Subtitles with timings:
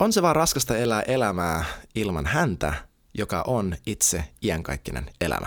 [0.00, 1.64] On se vaan raskasta elää elämää
[1.94, 2.74] ilman häntä,
[3.14, 5.46] joka on itse iänkaikkinen elämä.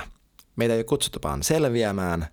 [0.55, 2.27] Meitä ei ole kutsuttu vaan selviämään,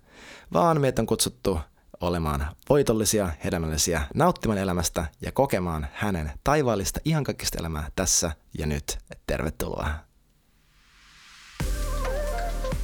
[0.53, 1.59] vaan meitä on kutsuttu
[2.01, 8.97] olemaan voitollisia, hedelmällisiä, nauttimaan elämästä ja kokemaan hänen taivaallista iankaikkista elämää tässä ja nyt.
[9.27, 10.08] Tervetuloa!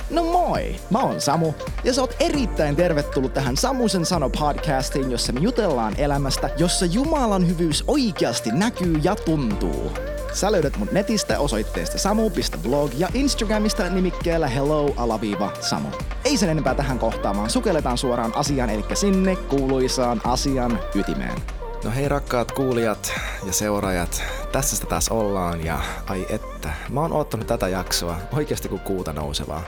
[0.10, 1.54] No moi, mä oon Samu
[1.84, 7.48] ja sä oot erittäin tervetullut tähän Samusen sano podcastiin, jossa me jutellaan elämästä, jossa Jumalan
[7.48, 9.92] hyvyys oikeasti näkyy ja tuntuu.
[10.34, 15.88] Sä löydät mut netistä osoitteesta samu.blog ja Instagramista nimikkeellä hello-samu.
[16.26, 21.42] Ei sen enempää tähän kohtaamaan, sukelletaan suoraan asiaan, eli sinne kuuluisaan asian ytimeen.
[21.84, 23.14] No hei rakkaat kuulijat
[23.46, 28.70] ja seuraajat, tässä sitä taas ollaan ja ai että, mä oon ottanut tätä jaksoa oikeasti
[28.70, 29.64] kuin kuuta nousevaa.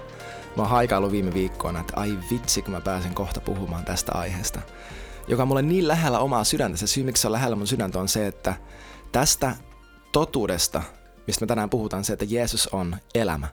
[0.58, 4.62] Mä oon haikailu viime viikkoina, että ai vitsi kun mä pääsen kohta puhumaan tästä aiheesta.
[5.28, 8.00] Joka on mulle niin lähellä omaa sydäntä, se syy miksi se on lähellä mun sydäntä
[8.00, 8.54] on se, että
[9.12, 9.56] tästä
[10.12, 10.84] totuudesta,
[11.28, 13.48] mistä me tänään puhutaan, se, että Jeesus on elämä.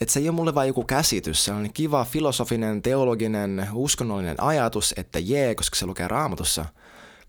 [0.00, 4.94] Että se ei ole mulle vain joku käsitys, se on kiva filosofinen, teologinen, uskonnollinen ajatus,
[4.96, 6.64] että jee, koska se lukee raamatussa,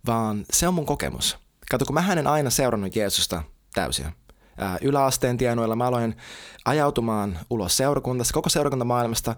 [0.07, 1.37] vaan se on mun kokemus.
[1.71, 4.24] Kato, kun mä en aina seurannut Jeesusta täysin.
[4.81, 6.17] Yläasteen tienoilla mä aloin
[6.65, 9.35] ajautumaan ulos seurakuntasta, koko seurakuntamaailmasta,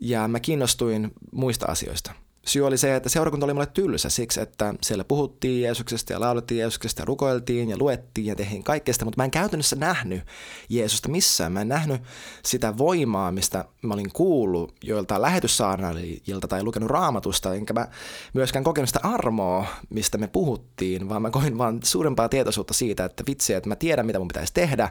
[0.00, 2.12] ja mä kiinnostuin muista asioista–
[2.46, 6.58] syy oli se, että seurakunta oli mulle tylsä siksi, että siellä puhuttiin Jeesuksesta ja laulettiin
[6.58, 10.22] Jeesuksesta ja rukoiltiin ja luettiin ja tehtiin kaikkea mutta mä en käytännössä nähnyt
[10.68, 11.52] Jeesusta missään.
[11.52, 12.02] Mä en nähnyt
[12.44, 17.88] sitä voimaa, mistä mä olin kuullut joilta lähetyssaarnaajilta tai lukenut raamatusta, enkä mä
[18.34, 23.24] myöskään kokenut sitä armoa, mistä me puhuttiin, vaan mä koin vaan suurempaa tietoisuutta siitä, että
[23.26, 24.90] vitsi, että mä tiedän, mitä mun pitäisi tehdä,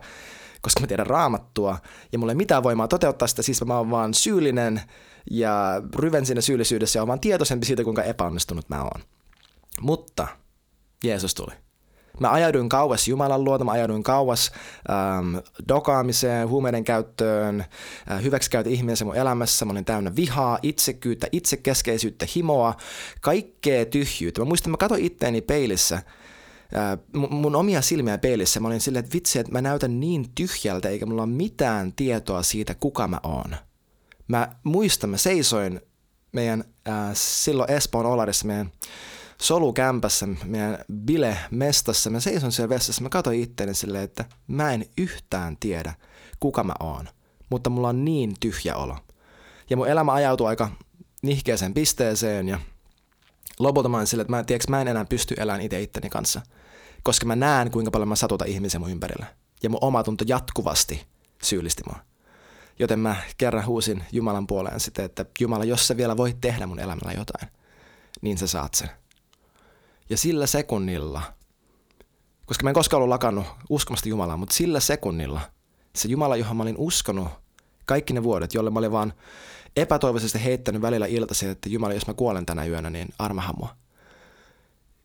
[0.64, 1.78] koska mä tiedän raamattua
[2.12, 4.82] ja mulla ei mitään voimaa toteuttaa sitä, siis mä oon vaan syyllinen
[5.32, 9.02] ja ryven siinä syyllisyydessä ja on vaan tietoisempi siitä, kuinka epäonnistunut mä oon.
[9.82, 10.28] Mutta
[11.04, 11.54] Jeesus tuli.
[12.20, 14.52] Mä ajauduin kauas Jumalan luota, mä ajauduin kauas
[14.90, 15.36] ähm,
[15.68, 17.66] dokaamiseen, huumeiden käyttöön,
[18.12, 19.66] äh, hyväksikäytön ihmisen mun elämässä.
[19.66, 22.74] Mä olin täynnä vihaa, itsekyyttä, itsekeskeisyyttä, himoa,
[23.22, 24.42] kaikkea tyhjyyttä.
[24.42, 26.02] Mä muistan, mä katsoin itteeni peilissä,
[26.76, 28.60] äh, mun, omia silmiä peilissä.
[28.60, 32.44] Mä olin silleen, että vitsi, että mä näytän niin tyhjältä, eikä mulla ole mitään tietoa
[32.44, 33.56] siitä, kuka mä oon.
[34.28, 35.82] Mä muistan, mä seisoin
[36.32, 38.72] meidän äh, silloin Espoon Olarissa, meidän
[39.42, 42.10] solukämpässä, meidän bile-mestassa.
[42.10, 45.94] Mä seison siellä vessassa, mä katsoin itteeni silleen, että mä en yhtään tiedä,
[46.40, 47.10] kuka mä oon.
[47.50, 48.98] Mutta mulla on niin tyhjä olo.
[49.70, 50.70] Ja mun elämä ajautui aika
[51.22, 52.60] nihkeeseen pisteeseen ja
[53.60, 56.42] lopulta mä olin että mä, tiedätkö, mä en enää pysty elämään itse itteni kanssa.
[57.04, 59.26] Koska mä näen, kuinka paljon mä satutan ihmisiä mun ympärillä.
[59.64, 61.06] Ja mun oma tunto jatkuvasti
[61.44, 62.00] syyllisti mua.
[62.80, 66.80] Joten mä kerran huusin Jumalan puoleen sitten, että Jumala, jos sä vielä voit tehdä mun
[66.80, 67.50] elämällä jotain,
[68.22, 68.90] niin sä saat sen.
[70.10, 71.22] Ja sillä sekunnilla,
[72.46, 75.42] koska mä en koskaan ollut lakannut uskomasta Jumalaa, mutta sillä sekunnilla
[75.96, 77.28] se Jumala, johon mä olin uskonut
[77.86, 79.14] kaikki ne vuodet, jolle mä olin vaan
[79.76, 83.76] epätoivoisesti heittänyt välillä iltaisin, että Jumala, jos mä kuolen tänä yönä, niin armahan mua.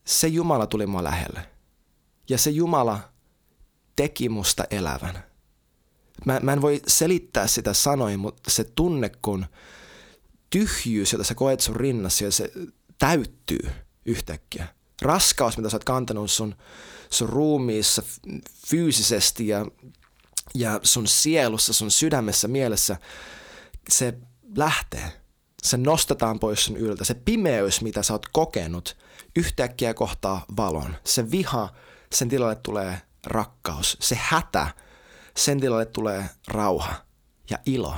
[0.05, 1.58] Se Jumala tuli mua lähelle.
[2.29, 3.01] Ja se Jumala
[3.97, 5.25] teki musta elävän.
[6.25, 9.47] Mä, mä en voi selittää sitä sanoin, mutta se tunne, kun
[10.51, 12.53] tyhjyys, jota sä koet sun rinnassa, ja se
[12.99, 13.71] täyttyy
[14.07, 14.67] yhtäkkiä.
[15.03, 16.55] Raskaus, mitä sä oot kantanut sun,
[17.11, 18.03] sun ruumiissa
[18.67, 19.67] fyysisesti ja,
[20.55, 22.97] ja sun sielussa, sun sydämessä, mielessä,
[23.89, 24.19] se
[24.57, 25.13] lähtee.
[25.63, 27.05] Se nostetaan pois sun yltä.
[27.05, 28.97] Se pimeys, mitä sä oot kokenut,
[29.37, 30.97] yhtäkkiä kohtaa valon.
[31.05, 31.69] Se viha,
[32.13, 33.97] sen tilalle tulee rakkaus.
[34.01, 34.69] Se hätä,
[35.37, 36.95] sen tilalle tulee rauha
[37.51, 37.95] ja ilo.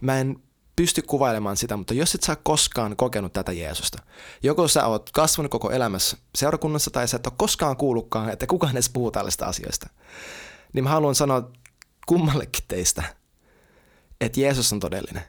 [0.00, 0.42] Mä en
[0.76, 4.02] pysty kuvailemaan sitä, mutta jos et sä koskaan kokenut tätä Jeesusta,
[4.42, 8.72] joko sä oot kasvanut koko elämässä seurakunnassa tai sä et ole koskaan kuullutkaan, että kukaan
[8.72, 9.90] edes puhuu tällaista asioista,
[10.72, 11.50] niin mä haluan sanoa
[12.06, 13.02] kummallekin teistä,
[14.20, 15.22] että Jeesus on todellinen.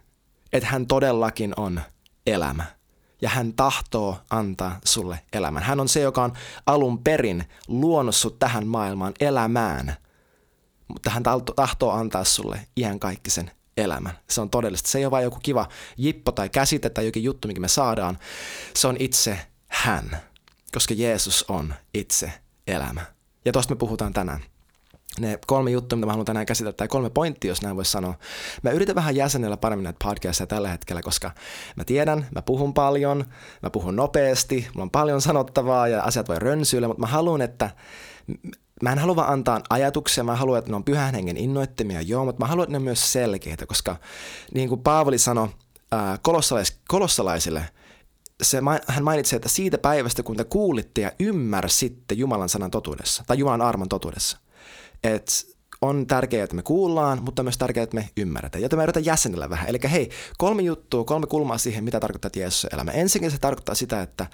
[0.54, 1.82] Että hän todellakin on
[2.28, 2.66] elämä.
[3.22, 5.64] Ja hän tahtoo antaa sulle elämän.
[5.64, 6.34] Hän on se, joka on
[6.66, 9.96] alun perin luonut sut tähän maailmaan elämään–
[10.90, 11.24] mutta hän
[11.56, 14.20] tahtoo antaa sulle iän kaikkisen elämän.
[14.30, 14.90] Se on todellista.
[14.90, 15.68] Se ei ole vain joku kiva
[15.98, 18.20] jippo tai käsite tai jokin juttu, mikä me saadaan.
[18.76, 20.18] Se on itse hän,
[20.74, 22.34] koska Jeesus on itse
[22.68, 23.02] elämä.
[23.46, 24.44] Ja tosta me puhutaan tänään.
[25.20, 28.14] Ne kolme juttua, mitä mä haluan tänään käsitellä, tai kolme pointtia, jos näin voisi sanoa.
[28.64, 31.32] Mä yritän vähän jäsenellä paremmin näitä podcasteja tällä hetkellä, koska
[31.76, 33.26] mä tiedän, mä puhun paljon,
[33.64, 37.70] mä puhun nopeasti, mulla on paljon sanottavaa ja asiat voi rönsyillä, mutta mä haluan, että
[38.84, 42.26] mä en halua vaan antaa ajatuksia, mä haluan, että ne on pyhän hengen innoittamia, joo,
[42.26, 43.96] mutta mä haluan, että ne on myös selkeitä, koska
[44.54, 45.48] niin kuin Paavali sanoi
[45.94, 47.70] äh, kolossalais, kolossalaisille,
[48.44, 53.38] se, hän mainitsi, että siitä päivästä, kun te kuulitte ja ymmärsitte Jumalan sanan totuudessa, tai
[53.38, 54.38] Jumalan armon totuudessa,
[55.04, 55.32] että
[55.82, 58.62] on tärkeää, että me kuullaan, mutta myös tärkeää, että me ymmärretään.
[58.62, 59.70] Joten mä yritän jäsenellä vähän.
[59.70, 62.92] Eli hei, kolme juttua, kolme kulmaa siihen, mitä tarkoittaa Jeesuksen elämä.
[62.92, 64.28] Ensinnäkin se tarkoittaa sitä, että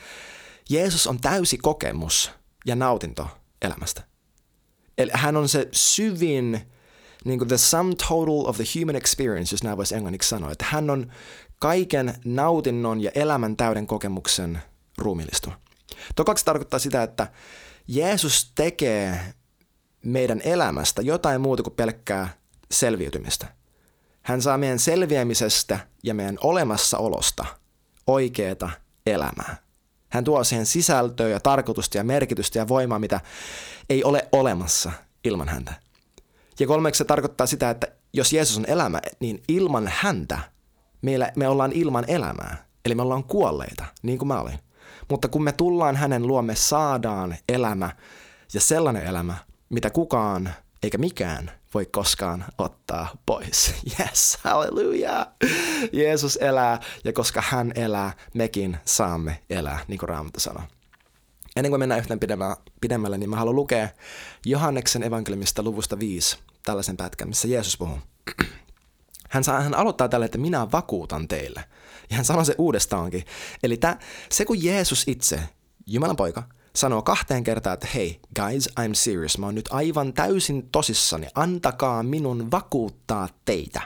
[0.69, 2.31] Jeesus on täysi kokemus
[2.65, 3.27] ja nautinto
[3.61, 4.03] elämästä.
[4.97, 6.61] Eli hän on se syvin,
[7.25, 10.51] niin kuin the sum total of the human experience, jos näin voisi englanniksi sanoa.
[10.51, 11.11] Että hän on
[11.59, 14.61] kaiken nautinnon ja elämän täyden kokemuksen
[14.97, 15.59] ruumiillistuma.
[16.15, 17.27] Tokaksi tarkoittaa sitä, että
[17.87, 19.33] Jeesus tekee
[20.05, 22.29] meidän elämästä jotain muuta kuin pelkkää
[22.71, 23.47] selviytymistä.
[24.21, 27.45] Hän saa meidän selviämisestä ja meidän olemassaolosta
[28.07, 28.69] oikeata
[29.05, 29.55] elämää.
[30.09, 33.19] Hän tuo siihen sisältöä ja tarkoitusta ja merkitystä ja voimaa, mitä
[33.89, 34.91] ei ole olemassa
[35.23, 35.73] ilman häntä.
[36.59, 40.39] Ja kolmeksi se tarkoittaa sitä, että jos Jeesus on elämä, niin ilman häntä
[41.01, 42.65] meillä, me ollaan ilman elämää.
[42.85, 44.59] Eli me ollaan kuolleita, niin kuin mä olin.
[45.09, 47.89] Mutta kun me tullaan hänen luomme, saadaan elämä
[48.53, 49.35] ja sellainen elämä,
[49.69, 50.53] mitä kukaan
[50.83, 53.73] eikä mikään voi koskaan ottaa pois.
[53.99, 55.27] Yes, hallelujah.
[55.93, 60.63] Jeesus elää ja koska hän elää, mekin saamme elää, niin kuin Raamattu sanoo.
[61.55, 62.19] Ennen kuin mennään yhtään
[62.81, 63.89] pidemmälle, niin mä haluan lukea
[64.45, 67.99] Johanneksen evankeliumista luvusta 5, tällaisen pätkän, missä Jeesus puhuu.
[69.29, 71.63] Hän, saa, hän aloittaa tällä, että minä vakuutan teille.
[72.09, 73.25] Ja hän sanoo se uudestaankin.
[73.63, 73.99] Eli tää,
[74.31, 75.39] se kun Jeesus itse,
[75.87, 76.43] Jumalan poika,
[76.75, 79.37] sanoo kahteen kertaan, että hei, guys, I'm serious.
[79.37, 81.27] Mä oon nyt aivan täysin tosissani.
[81.35, 83.81] Antakaa minun vakuuttaa teitä.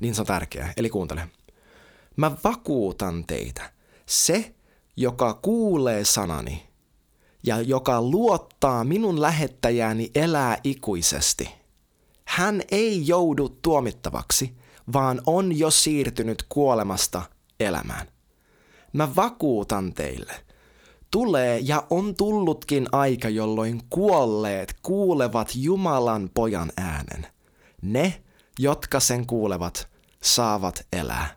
[0.00, 0.72] Niin se on tärkeää.
[0.76, 1.28] Eli kuuntele.
[2.16, 3.72] Mä vakuutan teitä.
[4.06, 4.54] Se,
[4.96, 6.66] joka kuulee sanani
[7.42, 11.50] ja joka luottaa minun lähettäjääni elää ikuisesti.
[12.24, 14.56] Hän ei joudu tuomittavaksi,
[14.92, 17.22] vaan on jo siirtynyt kuolemasta
[17.60, 18.06] elämään.
[18.92, 20.34] Mä vakuutan teille–
[21.14, 27.26] Tulee ja on tullutkin aika, jolloin kuolleet kuulevat Jumalan pojan äänen.
[27.82, 28.22] Ne,
[28.58, 29.88] jotka sen kuulevat,
[30.22, 31.36] saavat elää.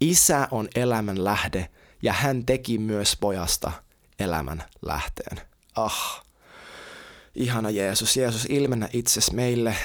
[0.00, 1.68] Isä on elämän lähde
[2.02, 3.72] ja hän teki myös pojasta
[4.18, 5.40] elämän lähteen.
[5.76, 6.22] Ah,
[7.34, 8.16] ihana Jeesus.
[8.16, 9.76] Jeesus, ilmennä itses meille,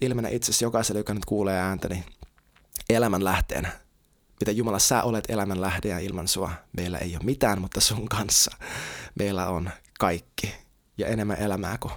[0.00, 2.04] ilmennä itses jokaiselle, joka nyt kuulee ääntäni
[2.90, 3.68] elämän lähteen
[4.40, 8.08] mitä Jumala sä olet elämän lähde ja ilman sua meillä ei ole mitään, mutta sun
[8.08, 8.56] kanssa
[9.14, 10.54] meillä on kaikki
[10.98, 11.92] ja enemmän elämää kuin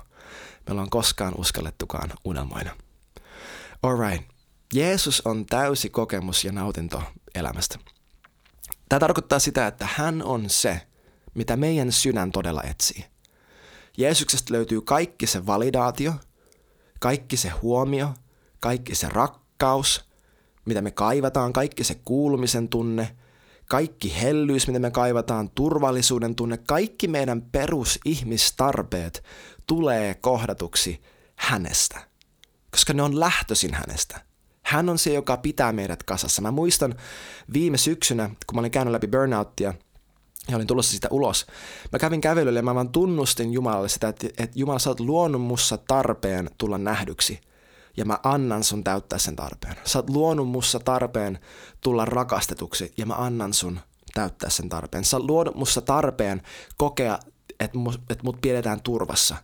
[0.67, 2.75] me ollaan koskaan uskallettukaan unelmoina.
[3.83, 4.31] Alright.
[4.73, 7.03] Jeesus on täysi kokemus ja nautinto
[7.35, 7.79] elämästä.
[8.89, 10.81] Tämä tarkoittaa sitä, että hän on se,
[11.33, 13.05] mitä meidän sydän todella etsii.
[13.97, 16.13] Jeesuksesta löytyy kaikki se validaatio,
[16.99, 18.13] kaikki se huomio,
[18.59, 20.05] kaikki se rakkaus–
[20.65, 23.15] mitä me kaivataan, kaikki se kuulumisen tunne,
[23.69, 29.23] kaikki hellyys, mitä me kaivataan, turvallisuuden tunne, kaikki meidän perusihmistarpeet
[29.67, 31.01] tulee kohdatuksi
[31.35, 31.99] hänestä,
[32.71, 34.21] koska ne on lähtöisin hänestä.
[34.61, 36.41] Hän on se, joka pitää meidät kasassa.
[36.41, 36.95] Mä muistan
[37.53, 39.73] viime syksynä, kun mä olin käynyt läpi burnouttia,
[40.49, 41.45] ja olin tulossa sitä ulos.
[41.91, 45.41] Mä kävin kävelylle ja mä vaan tunnustin Jumalalle sitä, että, että Jumala sä oot luonut
[45.41, 47.39] mussa tarpeen tulla nähdyksi
[47.97, 49.75] ja mä annan sun täyttää sen tarpeen.
[49.85, 51.39] Sä oot luonut mussa tarpeen
[51.81, 53.79] tulla rakastetuksi ja mä annan sun
[54.13, 55.05] täyttää sen tarpeen.
[55.05, 56.41] Sä oot luonut mussa tarpeen
[56.77, 57.19] kokea,
[57.59, 59.35] että mut, et mut pidetään turvassa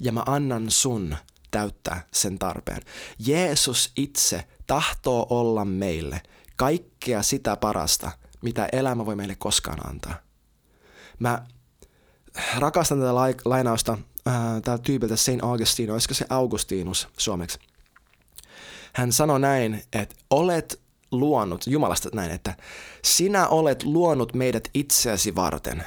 [0.00, 1.16] ja mä annan sun
[1.50, 2.82] täyttää sen tarpeen.
[3.18, 6.20] Jeesus itse tahtoo olla meille
[6.56, 8.10] kaikkea sitä parasta,
[8.42, 10.14] mitä elämä voi meille koskaan antaa.
[11.18, 11.46] Mä
[12.58, 14.34] rakastan tätä lainausta äh,
[14.64, 17.58] tältä tyypiltä Saint Augustine, olisiko se Augustinus suomeksi?
[18.94, 22.56] Hän sanoi näin, että olet luonut, Jumalasta näin, että
[23.04, 25.84] sinä olet luonut meidät itseäsi varten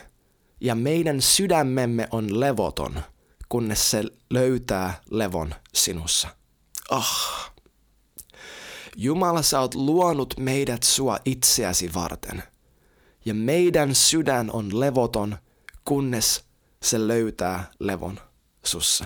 [0.62, 3.02] ja meidän sydämemme on levoton,
[3.50, 6.28] kunnes se löytää levon sinussa.
[6.92, 7.52] Oh.
[8.96, 12.44] Jumala, sä oot luonut meidät sua itseäsi varten.
[13.26, 15.38] Ja meidän sydän on levoton,
[15.86, 16.46] kunnes
[16.84, 18.20] se löytää levon
[18.66, 19.06] sussa.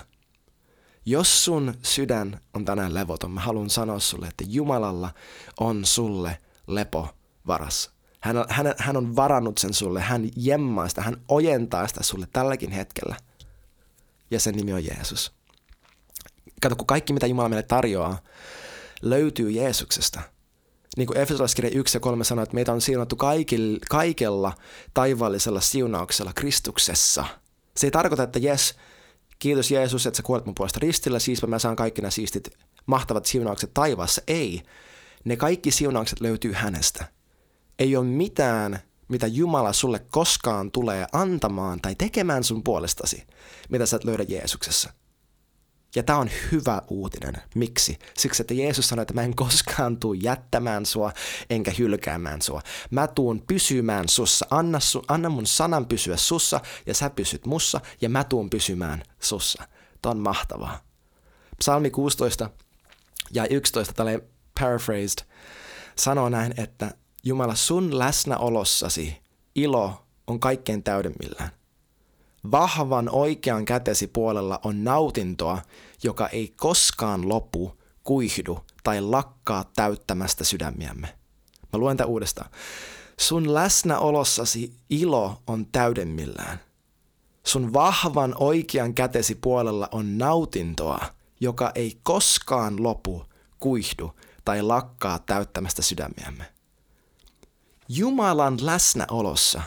[1.06, 5.14] Jos sun sydän on tänään levoton, mä haluan sanoa sulle, että Jumalalla
[5.60, 7.08] on sulle lepo
[7.48, 7.92] varassa.
[8.20, 12.72] Hän hän, hän on varannut sen sulle, hän jemmaa sitä, hän ojentaa sitä sulle tälläkin
[12.72, 13.16] hetkellä.
[14.32, 15.32] Ja sen nimi on Jeesus.
[16.62, 18.22] Kato, kun kaikki mitä Jumala meille tarjoaa,
[19.02, 20.22] löytyy Jeesuksesta.
[20.98, 23.16] Niin kuin Efesolaiskirja 1 ja 3 sanoo, että meitä on siunattu
[23.90, 24.54] kaikella
[24.94, 27.26] taivaallisella siunauksella Kristuksessa.
[27.78, 28.76] Se ei tarkoita, että jes,
[29.42, 32.50] kiitos Jeesus, että sä kuolet mun puolesta ristillä, siispä mä saan kaikki nämä siistit
[32.86, 34.22] mahtavat siunaukset taivaassa.
[34.28, 34.62] Ei,
[35.24, 37.08] ne kaikki siunaukset löytyy hänestä.
[37.80, 43.24] Ei ole mitään, mitä Jumala sulle koskaan tulee antamaan tai tekemään sun puolestasi,
[43.70, 44.94] mitä sä et löydä Jeesuksessa.
[45.96, 47.34] Ja tämä on hyvä uutinen.
[47.56, 48.00] Miksi?
[48.18, 51.12] Siksi, että Jeesus sanoi, että mä en koskaan tuu jättämään sua,
[51.50, 52.62] enkä hylkäämään sua.
[52.92, 54.46] Mä tuun pysymään sussa.
[54.50, 59.04] Anna, su, anna mun sanan pysyä sussa, ja sä pysyt mussa, ja mä tuun pysymään
[59.20, 59.64] sussa.
[60.02, 60.82] Tämä on mahtavaa.
[61.60, 62.50] Psalmi 16
[63.34, 64.24] ja 11, tälle
[64.60, 65.26] paraphrased,
[65.96, 66.92] sanoo näin, että
[67.24, 69.18] Jumala, sun läsnäolossasi
[69.56, 71.61] ilo on kaikkein täydemmillään.
[72.52, 75.62] Vahvan oikean kätesi puolella on nautintoa,
[76.04, 81.08] joka ei koskaan lopu, kuihdu tai lakkaa täyttämästä sydämiämme.
[81.74, 82.50] Mä luen tämän uudestaan.
[83.20, 86.60] Sun läsnäolossasi ilo on täydemmillään.
[87.46, 91.00] Sun vahvan oikean kätesi puolella on nautintoa,
[91.40, 93.26] joka ei koskaan lopu,
[93.60, 94.12] kuihdu
[94.46, 96.46] tai lakkaa täyttämästä sydämiämme.
[97.90, 99.62] Jumalan läsnäolossa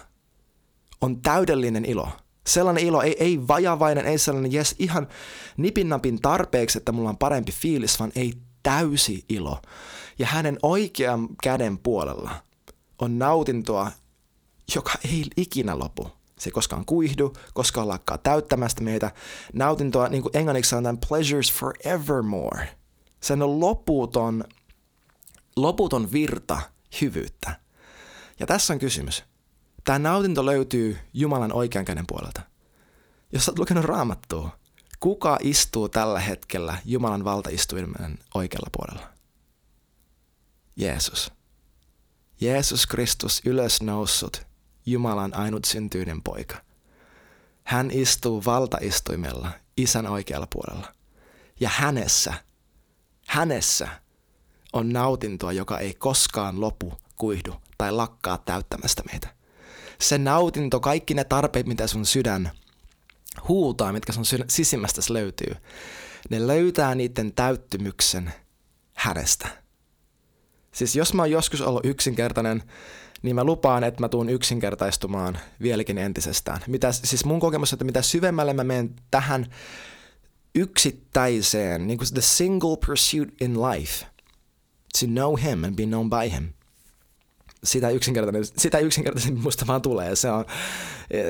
[1.00, 2.08] on täydellinen ilo.
[2.46, 5.08] Sellainen ilo, ei, ei vajavainen, ei sellainen jes ihan
[5.56, 9.62] nipinnapin tarpeeksi, että mulla on parempi fiilis, vaan ei täysi ilo.
[10.18, 12.30] Ja hänen oikean käden puolella
[12.98, 13.90] on nautintoa,
[14.74, 16.08] joka ei ikinä lopu.
[16.38, 19.10] Se ei koskaan kuihdu, koskaan lakkaa täyttämästä meitä.
[19.52, 22.68] Nautintoa, niin kuin englanniksi sanotaan, pleasures forevermore.
[23.20, 24.44] Sen on loputon,
[25.56, 26.60] loputon virta
[27.00, 27.60] hyvyyttä.
[28.40, 29.24] Ja tässä on kysymys.
[29.84, 32.42] Tämä nautinto löytyy Jumalan oikean käden puolelta.
[33.32, 34.58] Jos olet lukenut raamattua,
[35.00, 39.10] kuka istuu tällä hetkellä Jumalan valtaistuimen oikealla puolella?
[40.76, 41.32] Jeesus.
[42.40, 44.46] Jeesus Kristus ylösnoussut,
[44.86, 46.56] Jumalan ainut syntyinen poika.
[47.64, 50.94] Hän istuu valtaistuimella isän oikealla puolella.
[51.60, 52.34] Ja hänessä,
[53.26, 53.88] hänessä
[54.72, 59.43] on nautintoa, joka ei koskaan lopu, kuihdu tai lakkaa täyttämästä meitä.
[60.00, 62.50] Se nautinto, kaikki ne tarpeet, mitä sun sydän
[63.48, 65.56] huutaa, mitkä sun sisimmästä löytyy,
[66.30, 68.32] ne löytää niiden täyttymyksen
[68.94, 69.48] hänestä.
[70.72, 72.62] Siis jos mä oon joskus ollut yksinkertainen,
[73.22, 76.60] niin mä lupaan, että mä tuun yksinkertaistumaan vieläkin entisestään.
[76.66, 79.46] Mitä, siis mun kokemus että mitä syvemmälle mä menen tähän
[80.54, 84.06] yksittäiseen, niin kuin the single pursuit in life,
[85.00, 86.48] to know him and be known by him–
[87.64, 90.16] sitä, yksinkertainen, sitä yksinkertaisemmin musta vaan tulee.
[90.16, 90.44] Se on,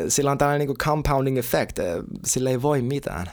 [0.09, 1.79] sillä on tällainen niin compounding effect,
[2.25, 3.27] sillä ei voi mitään.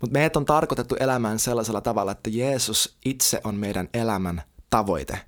[0.00, 5.20] Mutta meidät on tarkoitettu elämään sellaisella tavalla, että Jeesus itse on meidän elämän tavoite.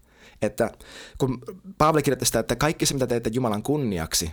[0.43, 0.71] Että
[1.19, 1.43] kun
[1.79, 4.33] Paavali kirjoitti sitä, että kaikki se mitä teette Jumalan kunniaksi,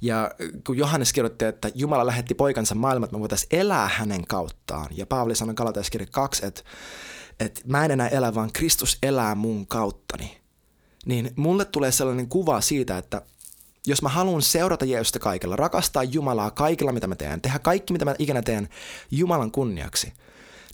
[0.00, 0.30] ja
[0.66, 4.88] kun Johannes kirjoitti, että Jumala lähetti poikansa maailmaan, että me voitaisiin elää hänen kauttaan.
[4.90, 6.62] Ja Paavali sanoi Galataiskirja 2, että,
[7.40, 10.43] että mä en enää elä, vaan Kristus elää mun kauttani
[11.04, 13.22] niin mulle tulee sellainen kuva siitä, että
[13.86, 18.04] jos mä haluan seurata Jeesusta kaikella, rakastaa Jumalaa kaikilla, mitä mä teen, tehdä kaikki, mitä
[18.04, 18.68] mä ikinä teen
[19.10, 20.12] Jumalan kunniaksi,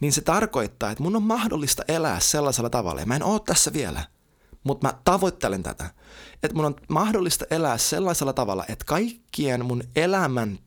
[0.00, 3.00] niin se tarkoittaa, että mun on mahdollista elää sellaisella tavalla.
[3.00, 4.04] Ja mä en oo tässä vielä,
[4.64, 5.90] mutta mä tavoittelen tätä.
[6.42, 10.58] Että mun on mahdollista elää sellaisella tavalla, että kaikkien mun elämän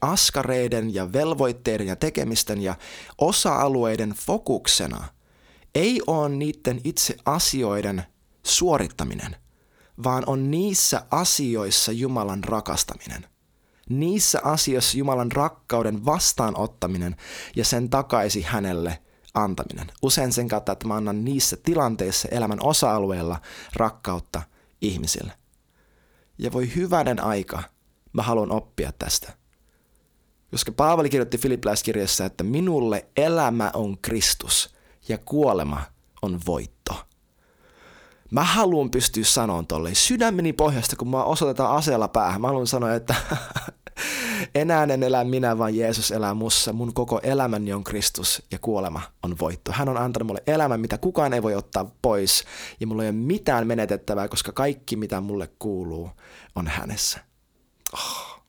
[0.00, 2.74] askareiden ja velvoitteiden ja tekemisten ja
[3.18, 5.04] osa-alueiden fokuksena
[5.74, 8.02] ei ole niiden itse asioiden
[8.42, 9.36] suorittaminen,
[10.04, 13.26] vaan on niissä asioissa Jumalan rakastaminen.
[13.88, 17.16] Niissä asioissa Jumalan rakkauden vastaanottaminen
[17.56, 18.98] ja sen takaisi hänelle
[19.34, 19.86] antaminen.
[20.02, 23.40] Usein sen kautta, että mä annan niissä tilanteissa elämän osa-alueella
[23.76, 24.42] rakkautta
[24.80, 25.32] ihmisille.
[26.38, 27.62] Ja voi hyvänen aika,
[28.12, 29.32] mä haluan oppia tästä.
[30.50, 34.74] Koska Paavali kirjoitti Filippiläiskirjassa, että minulle elämä on Kristus
[35.08, 35.82] ja kuolema
[36.22, 37.06] on voitto.
[38.30, 42.40] Mä haluan pystyä sanomaan tolle sydämeni pohjasta, kun mä osoitetaan aseella päähän.
[42.40, 43.14] Mä haluan sanoa, että
[44.54, 46.72] enää en elä minä, vaan Jeesus elää mussa.
[46.72, 49.72] Mun koko elämäni on Kristus ja kuolema on voitto.
[49.72, 52.44] Hän on antanut mulle elämän, mitä kukaan ei voi ottaa pois.
[52.80, 56.10] Ja mulla ei ole mitään menetettävää, koska kaikki, mitä mulle kuuluu,
[56.54, 57.18] on hänessä.
[57.92, 58.40] Oh.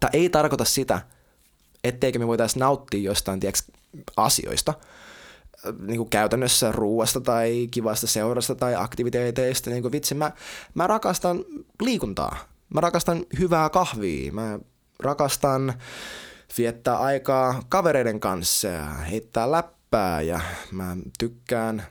[0.00, 1.00] Tämä ei tarkoita sitä,
[1.84, 3.64] etteikö me voitaisiin nauttia jostain tiiäks,
[4.16, 4.74] asioista–
[5.80, 9.70] niin kuin käytännössä ruuasta tai kivasta seurasta tai aktiviteeteista.
[9.70, 10.32] Niin kuin vitsi, mä,
[10.74, 11.44] mä rakastan
[11.82, 12.36] liikuntaa.
[12.74, 14.32] Mä rakastan hyvää kahvia.
[14.32, 14.58] Mä
[15.00, 15.74] rakastan
[16.58, 20.40] viettää aikaa kavereiden kanssa ja heittää läppää ja
[20.72, 21.86] mä tykkään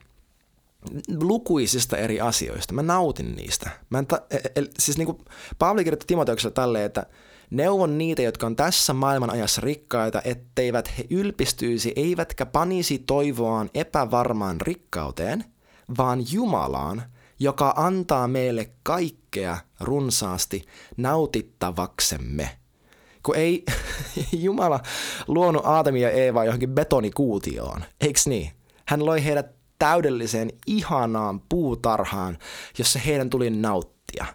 [1.20, 2.74] lukuisista eri asioista.
[2.74, 3.70] Mä nautin niistä.
[3.90, 5.18] Mä en ta- e-, e- siis niin kuin
[5.60, 7.06] Paavali kirjoitti Timoteuksella tälleen, että–
[7.50, 14.62] Neuvon niitä, jotka on tässä maailman ajassa rikkaita, etteivät he ylpistyisi eivätkä panisi toivoaan epävarmaan
[14.62, 15.44] rikkauteen,
[15.98, 17.04] vaan Jumalaan,
[17.40, 20.66] joka antaa meille kaikkea runsaasti
[20.98, 22.50] nautittavaksemme.
[23.24, 23.66] Kun ei
[24.44, 24.80] Jumala
[25.28, 28.52] luonut Aatamia ja Eevaa johonkin betonikuutioon, eiks niin?
[28.86, 32.38] Hän loi heidät täydelliseen, ihanaan puutarhaan,
[32.78, 34.26] jossa heidän tuli nauttia.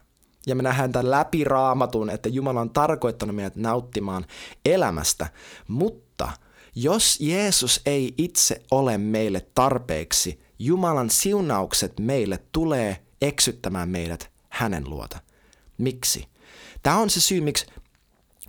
[0.47, 4.27] Ja me nähdään tämän läpi raamatun, että Jumala on tarkoittanut meidät nauttimaan
[4.65, 5.27] elämästä,
[5.69, 6.29] mutta
[6.75, 15.19] jos Jeesus ei itse ole meille tarpeeksi, Jumalan siunaukset meille tulee eksyttämään meidät hänen luota.
[15.79, 16.29] Miksi?
[16.83, 17.67] Tämä on se syy, miksi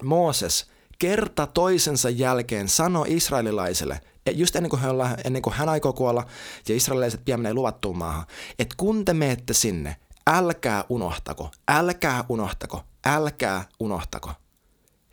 [0.03, 0.65] Mooses
[0.99, 4.95] kerta toisensa jälkeen sanoi israelilaisille, just ennen kuin, hän,
[5.25, 6.25] ennen kuin hän aikoo kuolla
[6.69, 8.25] ja israelilaiset pian menee luvattuun maahan,
[8.59, 9.95] että kun te menette sinne,
[10.27, 14.31] älkää unohtako, älkää unohtako, älkää unohtako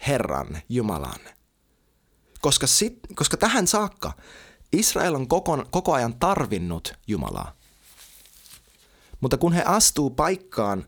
[0.06, 1.34] Herran Jumalanne.
[2.40, 4.12] Koska, sit, koska tähän saakka
[4.72, 7.52] Israel on koko, koko ajan tarvinnut Jumalaa.
[9.20, 10.86] Mutta kun he astuu paikkaan,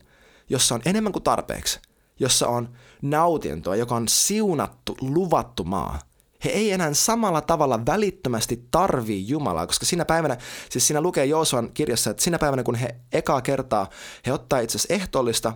[0.49, 1.79] jossa on enemmän kuin tarpeeksi,
[2.19, 5.99] jossa on nautintoa, joka on siunattu, luvattu maa,
[6.45, 10.37] he ei enää samalla tavalla välittömästi tarvii Jumalaa, koska siinä päivänä,
[10.69, 13.89] siis siinä lukee Joosuan kirjassa, että siinä päivänä kun he ekaa kertaa,
[14.25, 15.53] he ottaa itse asiassa ehtoollista,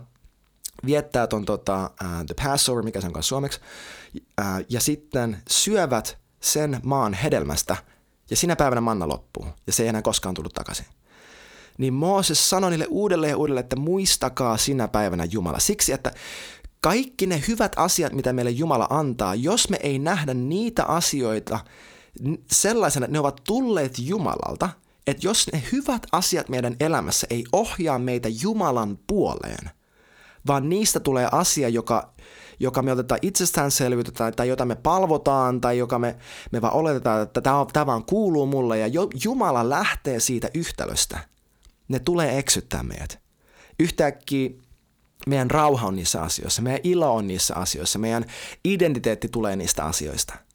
[0.85, 3.59] viettää ton tota, uh, the Passover, mikä se on suomeksi,
[4.15, 7.77] uh, ja sitten syövät sen maan hedelmästä,
[8.29, 10.85] ja sinä päivänä manna loppuu, ja se ei enää koskaan tullut takaisin.
[11.77, 15.59] Niin Mooses sanoi niille uudelleen ja uudelleen, että muistakaa sinä päivänä Jumala.
[15.59, 16.11] Siksi, että
[16.81, 21.59] kaikki ne hyvät asiat, mitä meille Jumala antaa, jos me ei nähdä niitä asioita
[22.51, 24.69] sellaisena, että ne ovat tulleet Jumalalta,
[25.07, 29.69] että jos ne hyvät asiat meidän elämässä ei ohjaa meitä Jumalan puoleen,
[30.47, 32.13] vaan niistä tulee asia, joka,
[32.59, 36.15] joka me otetaan itsestäänselvyyttä tai, tai jota me palvotaan tai joka me,
[36.51, 38.87] me vaan oletetaan, että tämä, tämä vaan kuuluu mulle ja
[39.23, 41.19] Jumala lähtee siitä yhtälöstä.
[41.87, 43.19] Ne tulee eksyttää meidät.
[43.79, 44.49] Yhtäkkiä
[45.27, 48.25] meidän rauha on niissä asioissa, meidän ilo on niissä asioissa, meidän
[48.65, 50.33] identiteetti tulee niistä asioista–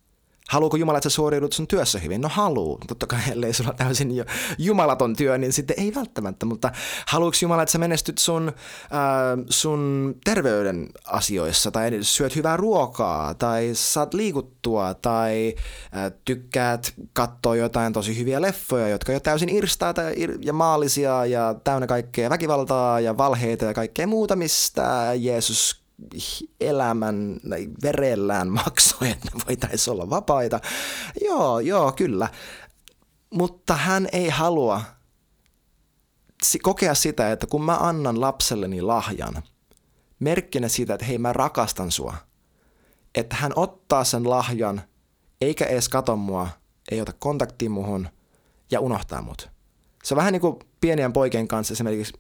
[0.49, 2.21] Haluuko Jumala, että sä suoriudut sun työssä hyvin?
[2.21, 2.79] No haluu.
[2.89, 4.25] Totta kai, ellei sulla täysin jo
[4.59, 6.47] jumalaton työ, niin sitten ei välttämättä.
[6.47, 6.73] Mutta
[7.07, 13.71] haluuko Jumala, että sä menestyt sun, äh, sun terveyden asioissa, tai syöt hyvää ruokaa, tai
[13.73, 15.55] saat liikuttua, tai
[15.97, 20.03] äh, tykkäät katsoa jotain tosi hyviä leffoja, jotka jo täysin irstaita
[20.41, 25.82] ja maallisia ja täynnä kaikkea väkivaltaa ja valheita ja kaikkea muuta, mistä Jeesus
[26.61, 27.41] elämän
[27.83, 30.61] verellään maksoi, että me voitaisiin olla vapaita.
[31.25, 32.29] Joo, joo, kyllä.
[33.31, 34.83] Mutta hän ei halua
[36.63, 39.43] kokea sitä, että kun mä annan lapselleni lahjan,
[40.19, 42.15] merkkinä siitä, että hei mä rakastan sua,
[43.15, 44.83] että hän ottaa sen lahjan,
[45.41, 46.49] eikä edes kato mua,
[46.91, 48.09] ei ota kontaktia muhun
[48.71, 49.51] ja unohtaa mut.
[50.05, 52.13] Se on vähän niin kuin pienien poikien kanssa esimerkiksi,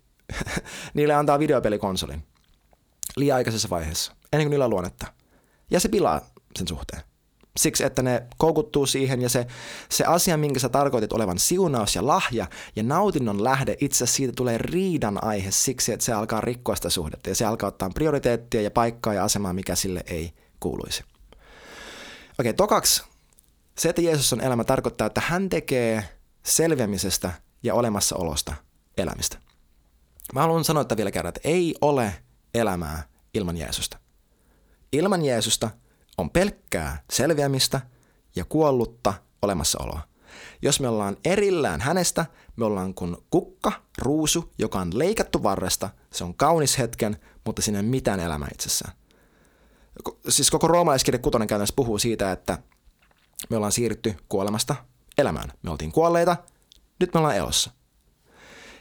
[0.94, 2.22] niille antaa videopelikonsolin
[3.16, 5.06] liian aikaisessa vaiheessa, ennen kuin niillä on luonnetta.
[5.70, 6.20] Ja se pilaa
[6.56, 7.02] sen suhteen.
[7.56, 9.46] Siksi, että ne koukuttuu siihen ja se,
[9.88, 12.46] se asia, minkä sä tarkoitit olevan siunaus ja lahja
[12.76, 17.28] ja nautinnon lähde, itse siitä tulee riidan aihe siksi, että se alkaa rikkoa sitä suhdetta
[17.28, 21.04] ja se alkaa ottaa prioriteettia ja paikkaa ja asemaa, mikä sille ei kuuluisi.
[22.38, 23.02] Okei, tokaksi.
[23.78, 26.08] Se, että Jeesus on elämä, tarkoittaa, että hän tekee
[26.42, 28.54] selviämisestä ja olemassaolosta
[28.96, 29.38] elämistä.
[30.34, 32.14] Mä haluan sanoa että vielä kerran, että ei ole
[32.54, 33.02] elämää
[33.34, 33.98] ilman Jeesusta.
[34.92, 35.70] Ilman Jeesusta
[36.18, 37.80] on pelkkää selviämistä
[38.36, 40.00] ja kuollutta olemassaoloa.
[40.62, 45.90] Jos me ollaan erillään hänestä, me ollaan kuin kukka, ruusu, joka on leikattu varresta.
[46.12, 48.94] Se on kaunis hetken, mutta siinä ei mitään elämää itsessään.
[50.28, 52.58] Siis koko roomalaiskirja kutonen käytännössä puhuu siitä, että
[53.50, 54.76] me ollaan siirrytty kuolemasta
[55.18, 55.52] elämään.
[55.62, 56.36] Me oltiin kuolleita,
[57.00, 57.70] nyt me ollaan elossa.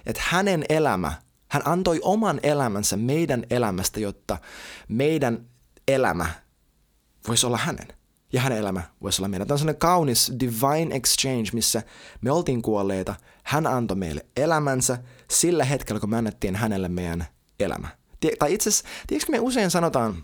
[0.06, 1.14] Että hänen elämä
[1.52, 4.38] hän antoi oman elämänsä meidän elämästä, jotta
[4.88, 5.46] meidän
[5.88, 6.26] elämä
[7.28, 7.88] voisi olla hänen.
[8.34, 9.48] Ja hänen elämä voisi olla meidän.
[9.48, 11.84] Tämä on sellainen kaunis divine exchange, missä
[12.22, 13.16] me oltiin kuolleita.
[13.44, 14.98] Hän antoi meille elämänsä
[15.32, 17.26] sillä hetkellä, kun me annettiin hänelle meidän
[17.60, 17.88] elämä.
[18.40, 20.24] Tai itse asiassa, me usein sanotaan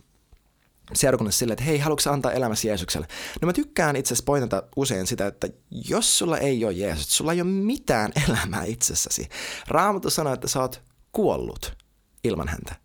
[0.94, 3.08] seurakunnassa sille, että hei, haluatko antaa elämäsi Jeesukselle?
[3.42, 7.34] No mä tykkään itse asiassa pointata usein sitä, että jos sulla ei ole Jeesus, sulla
[7.34, 9.30] ei ole mitään elämää itsessäsi.
[9.68, 10.87] Raamattu sanoo, että sä oot
[11.18, 11.78] kuollut
[12.24, 12.76] ilman häntä.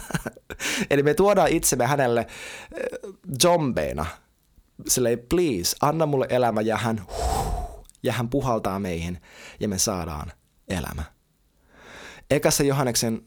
[0.90, 4.06] Eli me tuodaan itsemme hänelle äh, zombeina.
[4.88, 9.22] Silleen, please, anna mulle elämä ja hän, huh, ja hän puhaltaa meihin
[9.60, 10.32] ja me saadaan
[10.68, 11.02] elämä.
[12.30, 13.22] Ekassa Johanneksen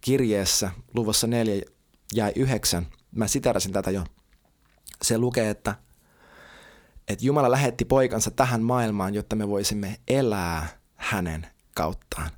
[0.00, 1.62] kirjeessä luvussa 4
[2.14, 4.04] ja 9, mä siterasin tätä jo,
[5.02, 5.74] se lukee, että,
[7.08, 12.30] että Jumala lähetti poikansa tähän maailmaan, jotta me voisimme elää hänen kauttaan.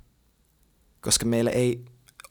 [1.01, 1.85] Koska meillä ei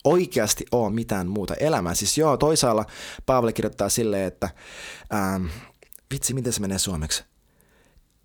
[0.05, 1.95] oikeasti ole mitään muuta elämää.
[1.95, 2.85] Siis joo, toisaalla
[3.27, 4.51] Paavali kirjoittaa silleen, että
[5.15, 5.47] ähm,
[6.13, 7.25] vitsi, miten se menee suomeksi?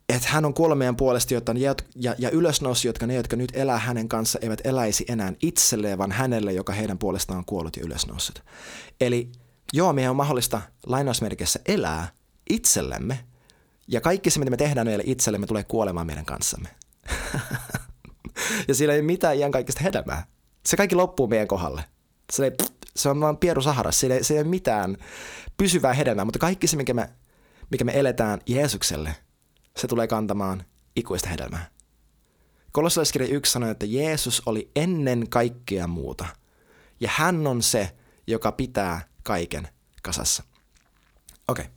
[0.10, 3.52] Että hän on kuollut meidän puolesta, jotta, ja, ja, ja ylösnousi, jotka ne, jotka nyt
[3.56, 7.84] elää hänen kanssa, eivät eläisi enää itselleen, vaan hänelle, joka heidän puolestaan on kuollut ja
[7.86, 8.44] ylösnoussut.
[9.02, 9.32] Eli
[9.74, 12.12] joo, meidän on mahdollista lainausmerkissä elää
[12.50, 13.20] itsellemme,
[13.88, 16.70] ja kaikki se, mitä me tehdään meille itsellemme, tulee kuolemaan meidän kanssamme.
[18.68, 20.33] ja siellä ei mitään kaikista hedelmää.
[20.66, 21.84] Se kaikki loppuu meidän kohdalle.
[22.32, 22.52] Se, ei,
[22.96, 24.98] se on vaan pieru saharas, se ei, se ei ole mitään
[25.58, 27.10] pysyvää hedelmää, mutta kaikki se, mikä me,
[27.72, 29.16] mikä me eletään Jeesukselle,
[29.78, 30.64] se tulee kantamaan
[30.96, 31.68] ikuista hedelmää.
[32.72, 36.26] Kolossalaiskirja 1 sanoi, että Jeesus oli ennen kaikkea muuta,
[37.00, 37.96] ja hän on se,
[38.28, 39.68] joka pitää kaiken
[40.04, 40.44] kasassa.
[41.48, 41.66] Okei.
[41.66, 41.76] Okay.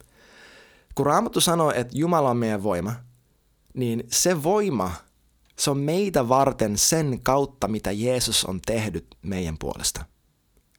[0.94, 2.94] Kun Raamattu sanoo, että Jumala on meidän voima,
[3.74, 4.92] niin se voima–
[5.58, 10.04] se on meitä varten sen kautta, mitä Jeesus on tehnyt meidän puolesta.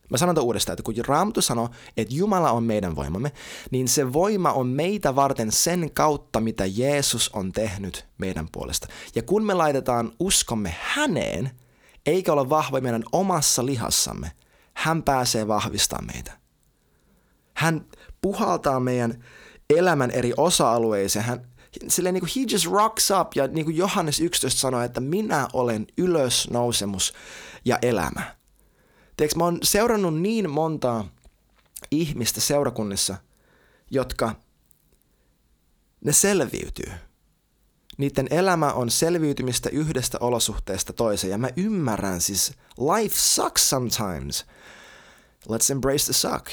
[0.10, 3.32] Mä sanon uudestaan, että kun Raamattu sanoo, että Jumala on meidän voimamme,
[3.72, 8.88] niin se voima on meitä varten sen kautta, mitä Jeesus on tehnyt meidän puolesta.
[9.16, 11.52] Ja kun me laitetaan uskomme häneen,
[12.06, 14.32] eikä olla vahva meidän omassa lihassamme,
[14.74, 16.32] hän pääsee vahvistamaan meitä.
[17.54, 17.86] Hän
[18.22, 19.24] puhaltaa meidän
[19.70, 21.26] elämän eri osa-alueisiin.
[21.26, 21.48] Hän,
[21.88, 25.48] silleen niin kuin he just rocks up ja niin kuin Johannes 11 sanoi, että minä
[25.54, 27.14] olen ylösnousemus
[27.66, 28.36] ja elämä.
[29.18, 31.08] Teekö, mä oon seurannut niin montaa
[31.92, 33.18] ihmistä seurakunnissa,
[33.92, 34.36] jotka
[36.06, 36.92] ne selviytyy.
[37.98, 41.32] Niiden elämä on selviytymistä yhdestä olosuhteesta toiseen.
[41.32, 44.46] Ja mä ymmärrän siis, life sucks sometimes.
[45.50, 46.48] Let's embrace the suck.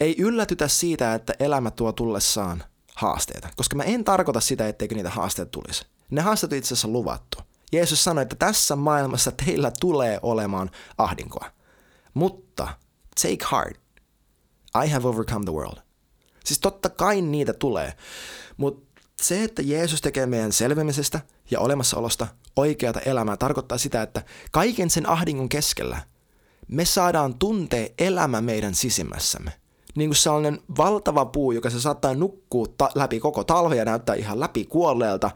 [0.00, 2.64] Ei yllätytä siitä, että elämä tuo tullessaan
[3.02, 5.86] haasteita, koska mä en tarkoita sitä, etteikö niitä haasteita tulisi.
[6.10, 7.38] Ne haasteet on itse asiassa luvattu.
[7.72, 11.50] Jeesus sanoi, että tässä maailmassa teillä tulee olemaan ahdinkoa.
[12.14, 12.68] Mutta
[13.22, 13.80] take heart.
[14.84, 15.78] I have overcome the world.
[16.44, 17.92] Siis totta kai niitä tulee,
[18.56, 24.90] mutta se, että Jeesus tekee meidän selvimisestä ja olemassaolosta oikeata elämää, tarkoittaa sitä, että kaiken
[24.90, 26.02] sen ahdingon keskellä
[26.68, 29.52] me saadaan tuntea elämä meidän sisimmässämme
[29.94, 34.14] niin kuin sellainen valtava puu, joka se saattaa nukkua ta- läpi koko talven ja näyttää
[34.14, 35.30] ihan läpi kuolleelta,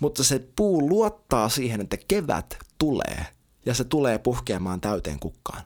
[0.00, 3.26] mutta se puu luottaa siihen, että kevät tulee
[3.66, 5.62] ja se tulee puhkeamaan täyteen kukkaan.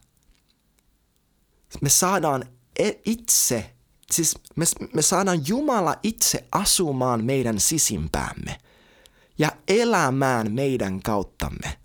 [1.80, 2.44] Me saadaan
[2.78, 3.74] e- itse,
[4.10, 8.58] siis me, me saadaan Jumala itse asumaan meidän sisimpäämme
[9.38, 11.78] ja elämään meidän kauttamme.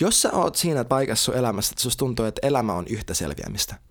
[0.00, 3.74] Jos sä oot siinä paikassa sun elämässä, että susta tuntuu, että elämä on yhtä selviämistä–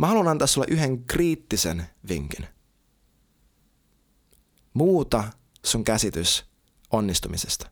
[0.00, 2.46] Mä haluan antaa sulle yhden kriittisen vinkin.
[4.74, 5.24] Muuta
[5.64, 6.44] sun käsitys
[6.90, 7.70] onnistumisesta.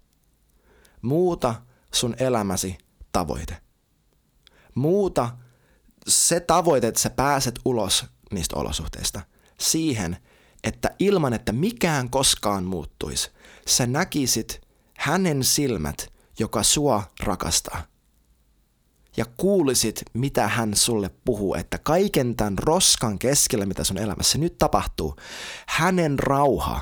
[1.03, 1.55] Muuta
[1.95, 2.79] sun elämäsi
[3.13, 3.57] tavoite.
[4.75, 5.31] Muuta
[6.09, 9.21] se tavoite, että sä pääset ulos niistä olosuhteista
[9.61, 10.17] siihen,
[10.65, 13.31] että ilman, että mikään koskaan muuttuisi,
[13.67, 14.61] sä näkisit
[14.97, 17.83] hänen silmät, joka sua rakastaa–
[19.19, 24.59] ja kuulisit, mitä hän sulle puhuu, että kaiken tämän roskan keskellä, mitä sun elämässä nyt
[24.59, 25.17] tapahtuu,
[25.67, 26.81] hänen rauha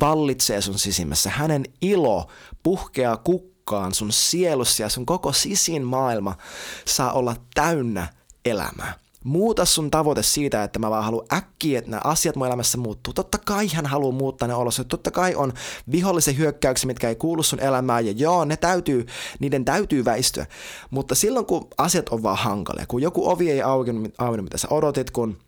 [0.00, 2.30] vallitsee sun sisimmässä, hänen ilo
[2.62, 6.36] puhkeaa kukkaan sun sielussa ja sun koko sisin maailma
[6.84, 8.08] saa olla täynnä
[8.44, 12.78] elämää muuta sun tavoite siitä, että mä vaan haluan äkkiä, että nämä asiat mun elämässä
[12.78, 13.14] muuttuu.
[13.14, 14.88] Totta kai hän haluaa muuttaa ne olosuhteet.
[14.88, 15.52] Totta kai on
[15.90, 18.06] vihollisen hyökkäyksiä, mitkä ei kuulu sun elämään.
[18.06, 19.06] Ja joo, ne täytyy,
[19.38, 20.46] niiden täytyy väistyä.
[20.90, 24.68] Mutta silloin, kun asiat on vaan hankalia, kun joku ovi ei auennut, auennut mitä sä
[24.70, 25.38] odotit, kun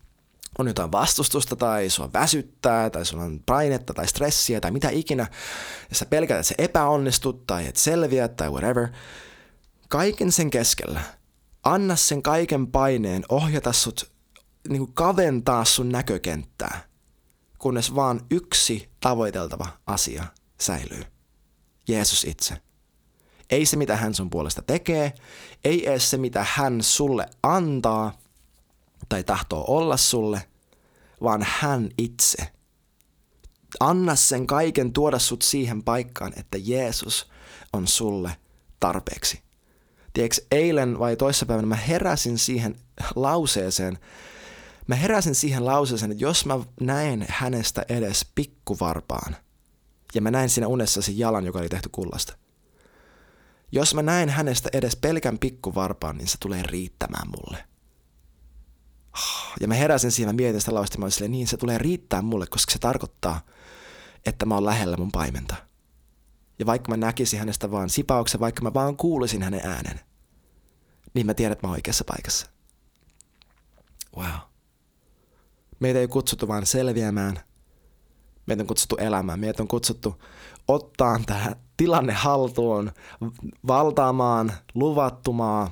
[0.58, 5.26] on jotain vastustusta tai sua väsyttää tai sulla on painetta tai stressiä tai mitä ikinä,
[5.90, 8.88] ja sä pelkät, että se epäonnistut tai et selviä tai whatever,
[9.88, 11.00] kaiken sen keskellä–
[11.66, 14.12] anna sen kaiken paineen ohjata sut,
[14.68, 16.84] niin kuin kaventaa sun näkökenttää,
[17.58, 20.24] kunnes vaan yksi tavoiteltava asia
[20.60, 21.02] säilyy.
[21.88, 22.56] Jeesus itse.
[23.50, 25.12] Ei se, mitä hän sun puolesta tekee,
[25.64, 28.18] ei edes se, mitä hän sulle antaa
[29.08, 30.48] tai tahtoo olla sulle,
[31.22, 32.52] vaan hän itse.
[33.80, 37.30] Anna sen kaiken tuoda sut siihen paikkaan, että Jeesus
[37.72, 38.36] on sulle
[38.80, 39.45] tarpeeksi.
[40.16, 42.76] Tiedätkö, eilen vai toissapäivänä mä heräsin siihen
[43.14, 43.98] lauseeseen,
[44.86, 49.36] mä heräsin siihen lauseeseen, että jos mä näen hänestä edes pikkuvarpaan,
[50.14, 52.36] ja mä näin siinä unessa sen jalan, joka oli tehty kullasta.
[53.72, 57.64] Jos mä näen hänestä edes pelkän pikkuvarpaan, niin se tulee riittämään mulle.
[59.60, 62.22] Ja mä heräsin siihen, mä mietin sitä lausta, mä olin silleen, niin se tulee riittää
[62.22, 63.40] mulle, koska se tarkoittaa,
[64.26, 65.56] että mä oon lähellä mun paimenta.
[66.58, 70.00] Ja vaikka mä näkisin hänestä vaan sipauksen, vaikka mä vaan kuulisin hänen äänen,
[71.14, 72.46] niin mä tiedän, että mä oon oikeassa paikassa.
[74.16, 74.40] Wow.
[75.80, 77.40] Meitä ei kutsuttu vain selviämään,
[78.46, 80.22] meitä on kutsuttu elämään, meitä on kutsuttu
[80.68, 82.92] ottaa tämä tilanne haltuun,
[83.66, 85.70] valtaamaan luvattumaa,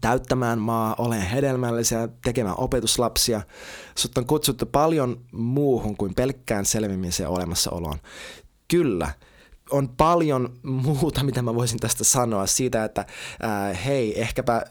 [0.00, 3.42] täyttämään maa, olen hedelmällisiä, tekemään opetuslapsia.
[3.94, 7.98] Sut on kutsuttu paljon muuhun kuin pelkkään selvimiseen ja olemassaoloon.
[8.68, 9.10] Kyllä,
[9.70, 13.06] on paljon muuta, mitä mä voisin tästä sanoa siitä, että
[13.42, 14.62] ää, hei, ehkäpä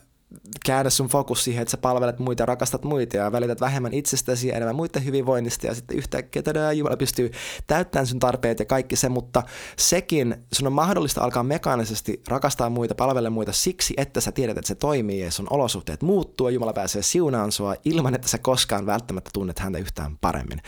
[0.66, 4.56] käännä sun fokus siihen, että sä palvelet muita rakastat muita ja välität vähemmän itsestäsi ja
[4.56, 7.32] enemmän muiden hyvinvoinnista ja sitten yhtäkkiä tadaa, Jumala pystyy
[7.68, 9.44] täyttämään sun tarpeet ja kaikki se, mutta
[9.78, 14.68] sekin sun on mahdollista alkaa mekaanisesti rakastaa muita, palvella muita siksi, että sä tiedät, että
[14.68, 18.86] se toimii ja sun olosuhteet muuttuu ja Jumala pääsee siunaan sua ilman, että sä koskaan
[18.86, 20.62] välttämättä tunnet häntä yhtään paremmin.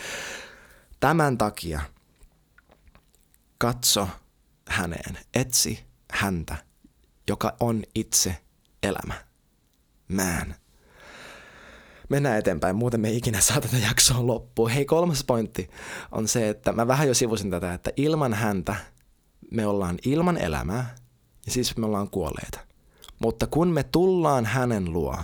[1.00, 1.80] Tämän takia
[3.60, 4.08] katso
[4.68, 6.56] häneen, etsi häntä,
[7.28, 8.36] joka on itse
[8.82, 9.14] elämä
[10.08, 10.54] man.
[12.08, 14.70] Mennään eteenpäin, muuten me ei ikinä saa tätä jaksoa loppuun.
[14.70, 15.70] Hei, kolmas pointti
[16.12, 18.76] on se, että mä vähän jo sivusin tätä, että ilman häntä
[19.50, 20.94] me ollaan ilman elämää
[21.46, 22.60] ja siis me ollaan kuolleita.
[23.18, 25.16] Mutta kun me tullaan hänen luo,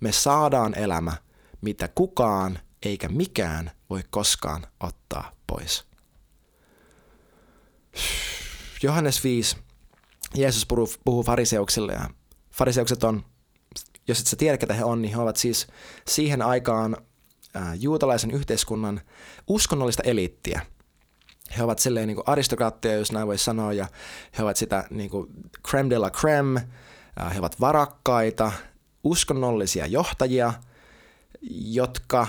[0.00, 1.12] me saadaan elämä,
[1.60, 5.91] mitä kukaan eikä mikään voi koskaan ottaa pois.
[8.82, 9.56] Johannes 5.
[10.34, 12.10] Jeesus puhuu, puhuu fariseuksille ja
[12.50, 13.24] fariseukset on
[14.08, 15.66] jos et sä tiedä, ketä he on, niin he ovat siis
[16.08, 16.96] siihen aikaan
[17.78, 19.00] juutalaisen yhteiskunnan
[19.46, 20.60] uskonnollista eliittiä.
[21.58, 23.86] He ovat silleen niin aristokraatteja, jos näin voi sanoa, ja
[24.38, 25.26] he ovat sitä niin kuin
[25.68, 26.68] creme de la creme,
[27.34, 28.52] he ovat varakkaita,
[29.04, 30.52] uskonnollisia johtajia,
[31.50, 32.26] jotka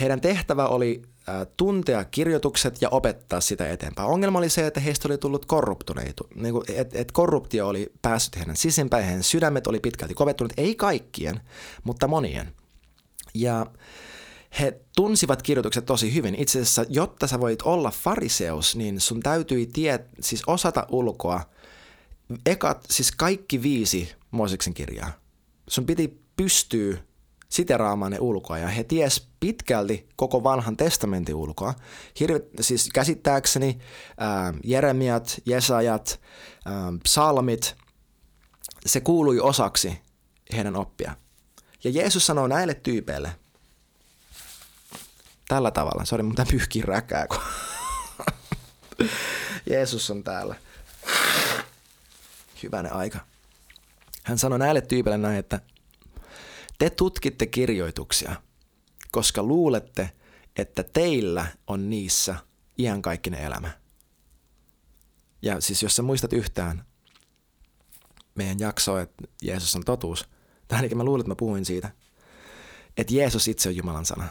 [0.00, 1.02] heidän tehtävä oli
[1.56, 4.08] tuntea kirjoitukset ja opettaa sitä eteenpäin.
[4.08, 8.56] Ongelma oli se, että heistä oli tullut korruptuneita, niin että et korruptio oli päässyt heidän
[8.56, 11.40] sisimpäin, heidän sydämet oli pitkälti kovettuneet, ei kaikkien,
[11.84, 12.52] mutta monien.
[13.34, 13.66] Ja
[14.60, 16.34] he tunsivat kirjoitukset tosi hyvin.
[16.34, 21.40] Itse asiassa, jotta sä voit olla fariseus, niin sun täytyi tie, siis osata ulkoa
[22.46, 25.12] ekat, siis kaikki viisi Mooseksen kirjaa.
[25.68, 26.96] Sun piti pystyä
[27.56, 28.58] siteraamaan ne ulkoa.
[28.58, 31.74] Ja he ties pitkälti koko vanhan testamentin ulkoa.
[32.20, 33.78] Hirve, siis käsittääkseni
[34.18, 36.20] ää, Jeremiat, Jesajat,
[36.64, 37.76] ää, psalmit,
[38.86, 40.00] se kuului osaksi
[40.52, 41.16] heidän oppia.
[41.84, 43.32] Ja Jeesus sanoo näille tyypeille
[45.48, 46.04] tällä tavalla.
[46.04, 47.38] Sori, mun pitää pyyhkiä räkää, kun
[49.70, 50.54] Jeesus on täällä.
[52.62, 53.18] Hyvänen aika.
[54.22, 55.60] Hän sanoi näille tyypeille näin, että
[56.78, 58.42] te tutkitte kirjoituksia,
[59.12, 60.10] koska luulette,
[60.56, 62.36] että teillä on niissä
[62.78, 63.70] iankaikkinen elämä.
[65.42, 66.84] Ja siis jos sä muistat yhtään
[68.34, 70.28] meidän jaksoa, että Jeesus on totuus,
[70.68, 71.90] tai ainakin mä luulen, että mä puhuin siitä,
[72.96, 74.28] että Jeesus itse on Jumalan sana.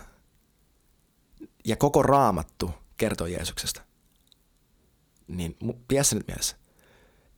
[1.66, 3.82] Ja koko raamattu kertoo Jeesuksesta.
[5.28, 6.58] Niin pidä se nyt mielessä.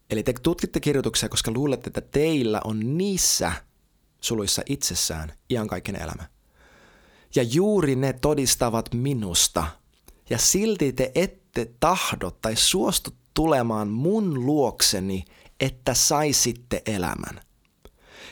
[0.09, 3.51] Eli te tutkitte kirjoituksia, koska luulette, että teillä on niissä
[4.27, 6.29] suluissa itsessään iankaikkinen elämä.
[7.35, 9.67] Ja juuri ne todistavat minusta.
[10.29, 15.25] Ja silti te ette tahdo tai suostu tulemaan mun luokseni,
[15.59, 17.41] että saisitte elämän.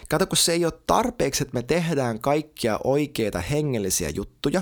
[0.10, 4.62] Kato, kun se ei ole tarpeeksi, että me tehdään kaikkia oikeita hengellisiä juttuja,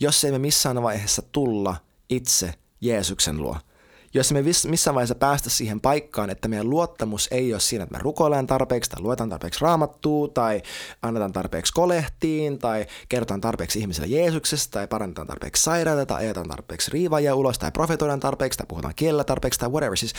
[0.00, 1.76] jos ei me missään vaiheessa tulla
[2.08, 3.56] itse Jeesuksen luo–
[4.14, 8.02] jos me missään vaiheessa päästä siihen paikkaan, että meidän luottamus ei ole siinä, että me
[8.02, 10.62] rukoillaan tarpeeksi tai luetaan tarpeeksi raamattua tai
[11.02, 16.90] annetaan tarpeeksi kolehtiin tai kerrotaan tarpeeksi ihmisille Jeesuksesta tai parannetaan tarpeeksi sairaita tai ajetaan tarpeeksi
[16.90, 19.96] riivaajia ulos tai profetoidaan tarpeeksi tai puhutaan kielellä tarpeeksi tai whatever.
[19.96, 20.14] Siis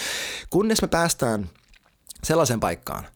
[0.49, 1.49] kunnes me päästään
[2.23, 3.07] sellaiseen paikkaan,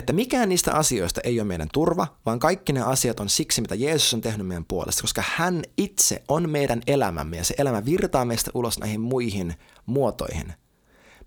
[0.00, 3.74] että mikään niistä asioista ei ole meidän turva, vaan kaikki ne asiat on siksi, mitä
[3.74, 8.24] Jeesus on tehnyt meidän puolesta, koska hän itse on meidän elämämme ja se elämä virtaa
[8.24, 9.54] meistä ulos näihin muihin
[9.86, 10.52] muotoihin.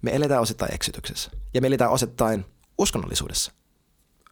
[0.01, 2.45] Me eletään osittain eksytyksessä ja me eletään osittain
[2.77, 3.51] uskonnollisuudessa.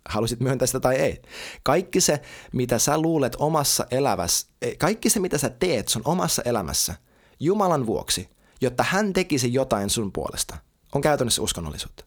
[0.09, 1.21] Halusit myöntää sitä tai ei.
[1.63, 2.21] Kaikki se,
[2.53, 4.47] mitä sä luulet omassa elävässä,
[4.79, 6.95] kaikki se, mitä sä teet sun omassa elämässä
[7.39, 8.29] Jumalan vuoksi,
[8.61, 10.57] jotta hän tekisi jotain sun puolesta,
[10.95, 12.03] on käytännössä uskonnollisuutta.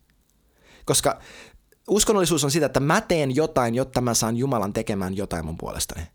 [0.84, 1.20] Koska
[1.88, 6.06] uskonnollisuus on sitä, että mä teen jotain, jotta mä saan Jumalan tekemään jotain mun puolestani.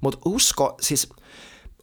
[0.00, 1.08] Mutta usko, siis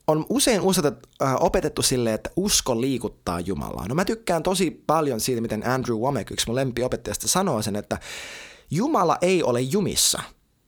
[0.08, 3.88] on usein usetet, äh, opetettu sille, että usko liikuttaa Jumalaa.
[3.88, 8.00] No mä tykkään tosi paljon siitä, miten Andrew Womack, yksi mun lempiopettajasta, sanoo sen, että
[8.72, 10.22] Jumala ei ole jumissa.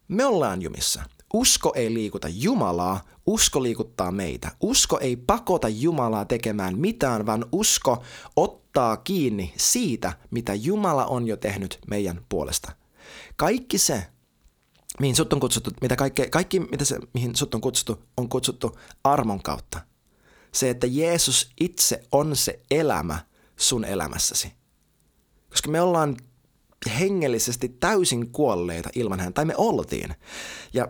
[0.08, 1.04] Me ollaan jumissa.
[1.34, 4.52] Usko ei liikuta Jumalaa, usko liikuttaa meitä.
[4.62, 8.04] Usko ei pakota Jumalaa tekemään mitään, vaan usko
[8.36, 8.67] ottaa
[9.04, 12.72] kiinni siitä, mitä Jumala on jo tehnyt meidän puolesta.
[13.36, 14.06] Kaikki se,
[15.00, 18.80] mihin sut on kutsuttu, mitä kaikki, kaikki mitä se, mihin sut on kutsuttu, on kutsuttu
[19.04, 19.82] armon kautta.
[20.52, 23.20] Se, että Jeesus itse on se elämä
[23.56, 24.54] sun elämässäsi.
[25.50, 26.18] Koska me ollaan
[27.00, 30.16] hengellisesti täysin kuolleita ilman häntä, tai me oltiin.
[30.74, 30.84] Ja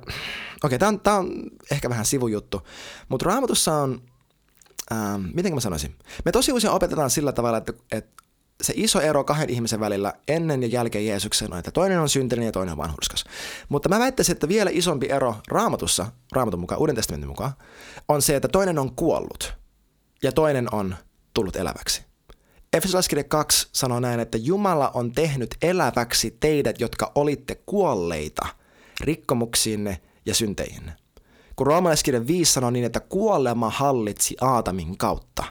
[0.64, 2.62] okei, okay, tämä on, on ehkä vähän sivujuttu,
[3.10, 4.02] mutta raamatussa on,
[4.92, 5.96] ähm, miten mä sanoisin,
[6.26, 8.24] me tosi usein opetetaan sillä tavalla, että, että
[8.64, 12.46] se iso ero kahden ihmisen välillä ennen ja jälkeen Jeesuksen on, että toinen on syntinen
[12.46, 13.24] ja toinen on vanhurskas.
[13.70, 17.52] Mutta mä väittäisin, että vielä isompi ero raamatussa, raamatun mukaan, Uuden testamentin mukaan,
[18.08, 19.58] on se, että toinen on kuollut
[20.24, 20.96] ja toinen on
[21.34, 22.04] tullut eläväksi.
[22.74, 28.46] Efesolaiskirja 2 sanoo näin, että Jumala on tehnyt eläväksi teidät, jotka olitte kuolleita
[29.02, 30.96] rikkomuksiinne ja synteihinne.
[31.58, 35.44] Kun roomalaiskirja 5 sanoo niin, että kuolema hallitsi Aatamin kautta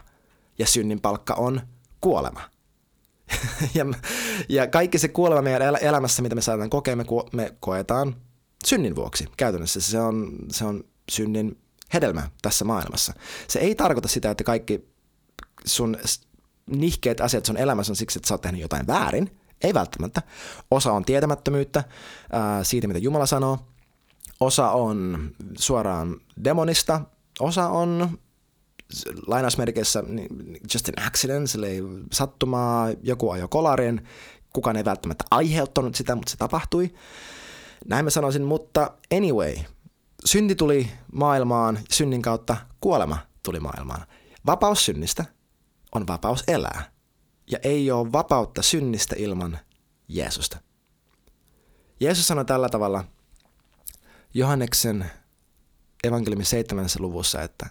[0.59, 1.61] ja synnin palkka on
[2.01, 2.41] kuolema.
[3.75, 3.85] ja,
[4.49, 8.15] ja kaikki se kuolema meidän elämässä, mitä me saadaan kokea, me, me koetaan
[8.65, 9.25] synnin vuoksi.
[9.37, 11.57] Käytännössä se on, se on synnin
[11.93, 13.13] hedelmä tässä maailmassa.
[13.47, 14.87] Se ei tarkoita sitä, että kaikki
[15.65, 15.97] sun
[16.65, 19.39] nihkeät asiat sun elämässä on siksi, että sä oot tehnyt jotain väärin.
[19.63, 20.21] Ei välttämättä.
[20.71, 21.83] Osa on tietämättömyyttä
[22.31, 23.59] ää, siitä, mitä Jumala sanoo.
[24.39, 27.01] Osa on suoraan demonista.
[27.39, 28.17] Osa on
[29.27, 30.03] lainausmerkeissä
[30.73, 34.07] just an accident, eli sattumaa, joku ajoi kolarin,
[34.53, 36.93] kukaan ei välttämättä aiheuttanut sitä, mutta se tapahtui.
[37.85, 39.55] Näin mä sanoisin, mutta anyway,
[40.25, 44.07] synti tuli maailmaan, synnin kautta kuolema tuli maailmaan.
[44.45, 45.25] Vapaus synnistä
[45.95, 46.91] on vapaus elää.
[47.51, 49.59] Ja ei ole vapautta synnistä ilman
[50.07, 50.57] Jeesusta.
[51.99, 53.03] Jeesus sanoi tällä tavalla
[54.33, 55.11] Johanneksen
[56.03, 56.85] evankeliumin 7.
[56.99, 57.69] luvussa, että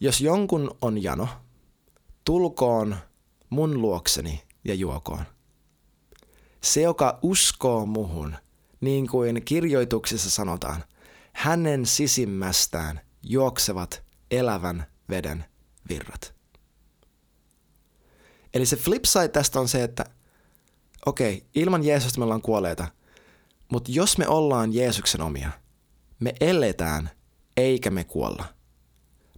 [0.00, 1.28] jos jonkun on jano,
[2.24, 2.96] tulkoon
[3.50, 5.24] mun luokseni ja juokoon.
[6.60, 8.36] Se, joka uskoo muhun,
[8.80, 10.84] niin kuin kirjoituksessa sanotaan,
[11.32, 15.44] hänen sisimmästään juoksevat elävän veden
[15.88, 16.34] virrat.
[18.54, 20.04] Eli se flip side tästä on se, että
[21.06, 22.86] okei, okay, ilman Jeesusta me ollaan kuolleita,
[23.72, 25.50] mutta jos me ollaan Jeesuksen omia,
[26.20, 27.10] me eletään
[27.56, 28.44] eikä me kuolla.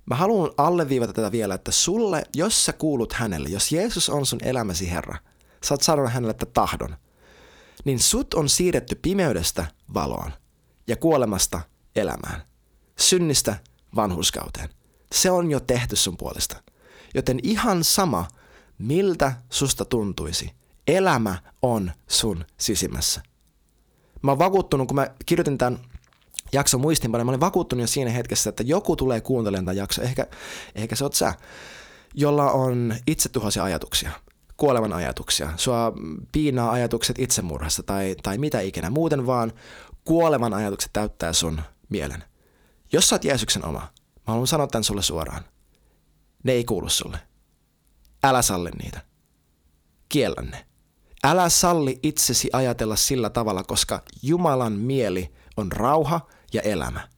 [0.06, 4.38] Mä haluan alleviivata tätä vielä, että sulle, jos sä kuulut hänelle, jos Jeesus on sun
[4.42, 5.16] elämäsi Herra,
[5.64, 6.96] sä oot sanonut hänelle että tahdon,
[7.84, 10.32] niin sut on siirretty pimeydestä valoon
[10.86, 11.60] ja kuolemasta
[11.96, 12.42] elämään,
[12.98, 13.56] synnistä
[13.96, 14.68] vanhuskauteen.
[15.12, 16.62] Se on jo tehty sun puolesta.
[17.14, 18.28] Joten ihan sama,
[18.78, 20.52] miltä susta tuntuisi,
[20.86, 23.22] elämä on sun sisimmässä.
[24.24, 25.78] Mä oon vakuuttunut, kun mä kirjoitin tämän
[26.52, 30.26] jakson muistinpanoja, mä olin vakuuttunut jo siinä hetkessä, että joku tulee kuuntelemaan tämän jakson, ehkä,
[30.74, 31.34] ehkä se oot sä,
[32.14, 34.10] jolla on itsetuhoisia ajatuksia,
[34.56, 35.92] kuolevan ajatuksia, sua
[36.32, 39.52] piinaa ajatukset itsemurhasta tai, tai mitä ikinä, muuten vaan
[40.04, 42.24] kuolevan ajatukset täyttää sun mielen.
[42.92, 43.88] Jos sä oot Jeesuksen oma, mä
[44.26, 45.44] haluan sanoa tämän sulle suoraan,
[46.44, 47.18] ne ei kuulu sulle.
[48.22, 49.00] Älä salli niitä.
[50.08, 50.66] Kiellä ne.
[51.24, 56.20] Älä salli itsesi ajatella sillä tavalla, koska Jumalan mieli on rauha
[56.52, 57.08] ja elämä.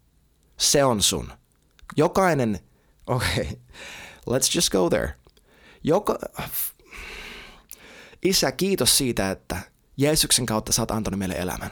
[0.56, 1.32] Se on sun.
[1.96, 2.60] Jokainen,
[3.06, 3.44] okei, okay,
[4.30, 5.14] let's just go there.
[5.84, 6.18] Joka,
[8.24, 9.56] Isä, kiitos siitä, että
[9.96, 11.70] Jeesuksen kautta sä oot antanut meille elämän.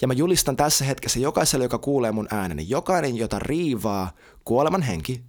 [0.00, 4.12] Ja mä julistan tässä hetkessä jokaiselle, joka kuulee mun ääneni, jokainen, jota riivaa
[4.44, 5.24] kuoleman henki,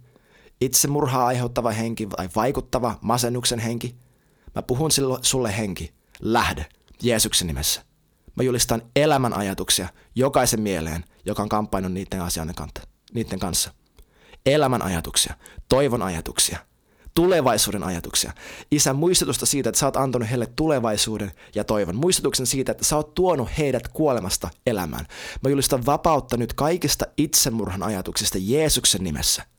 [0.60, 3.96] itsemurhaa aiheuttava henki tai vaikuttava masennuksen henki.
[4.54, 4.90] Mä puhun
[5.22, 6.66] sulle henki, lähde
[7.02, 7.82] Jeesuksen nimessä.
[8.36, 12.54] Mä julistan elämän ajatuksia jokaisen mieleen, joka on kamppainnut niiden asioiden
[13.14, 13.72] niiden kanssa.
[14.46, 15.34] Elämän ajatuksia,
[15.68, 16.58] toivon ajatuksia,
[17.14, 18.32] tulevaisuuden ajatuksia.
[18.70, 21.96] Isä, muistutusta siitä, että sä oot antanut heille tulevaisuuden ja toivon.
[21.96, 25.06] Muistutuksen siitä, että sä oot tuonut heidät kuolemasta elämään.
[25.42, 29.42] Mä julistan vapautta nyt kaikista itsemurhan ajatuksista Jeesuksen nimessä–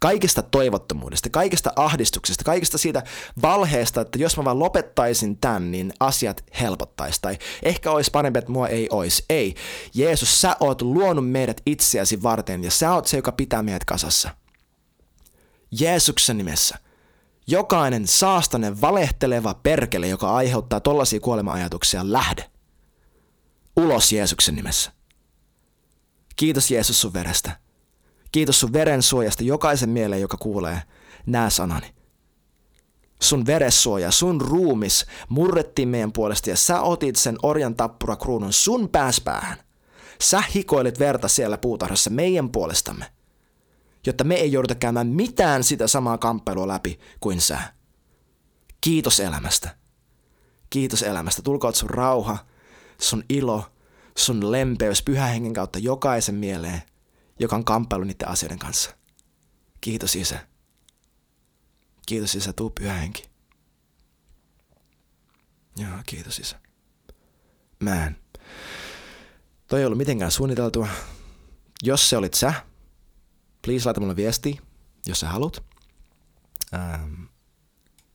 [0.00, 3.02] kaikesta toivottomuudesta, kaikesta ahdistuksesta, kaikesta siitä
[3.42, 7.22] valheesta, että jos mä vaan lopettaisin tämän, niin asiat helpottaisi.
[7.22, 9.24] Tai ehkä olisi parempi, että mua ei olisi.
[9.30, 9.54] Ei.
[9.94, 14.30] Jeesus, sä oot luonut meidät itseäsi varten ja sä oot se, joka pitää meidät kasassa.
[15.80, 16.78] Jeesuksen nimessä.
[17.46, 22.50] Jokainen saastainen, valehteleva perkele, joka aiheuttaa tollaisia kuolema-ajatuksia, lähde.
[23.76, 24.92] Ulos Jeesuksen nimessä.
[26.36, 27.65] Kiitos Jeesus sun verestä.
[28.36, 30.82] Kiitos sun veren suojasta jokaisen mieleen, joka kuulee
[31.26, 31.94] nää sanani.
[33.22, 38.88] Sun veressuoja, sun ruumis murrettiin meidän puolesta ja sä otit sen orjan tappura kruunun sun
[38.88, 39.58] pääspäähän.
[40.20, 43.04] Sä hikoilit verta siellä puutarhassa meidän puolestamme,
[44.06, 47.58] jotta me ei jouduta käymään mitään sitä samaa kamppailua läpi kuin sä.
[48.80, 49.76] Kiitos elämästä.
[50.70, 51.42] Kiitos elämästä.
[51.42, 52.38] Tulkoot sun rauha,
[53.00, 53.64] sun ilo,
[54.18, 56.82] sun lempeys pyhän hengen kautta jokaisen mieleen,
[57.38, 58.96] joka on kamppailu niiden asioiden kanssa.
[59.80, 60.46] Kiitos Isä.
[62.06, 63.24] Kiitos Isä, tuu pyhä henki.
[65.76, 66.60] Joo, kiitos Isä.
[67.80, 68.16] Mä en.
[69.66, 70.88] Toi ei ollut mitenkään suunniteltua.
[71.82, 72.54] Jos se olit sä,
[73.62, 74.58] please laita mulle viesti,
[75.06, 75.64] jos sä haluat.
[76.74, 77.24] Ähm,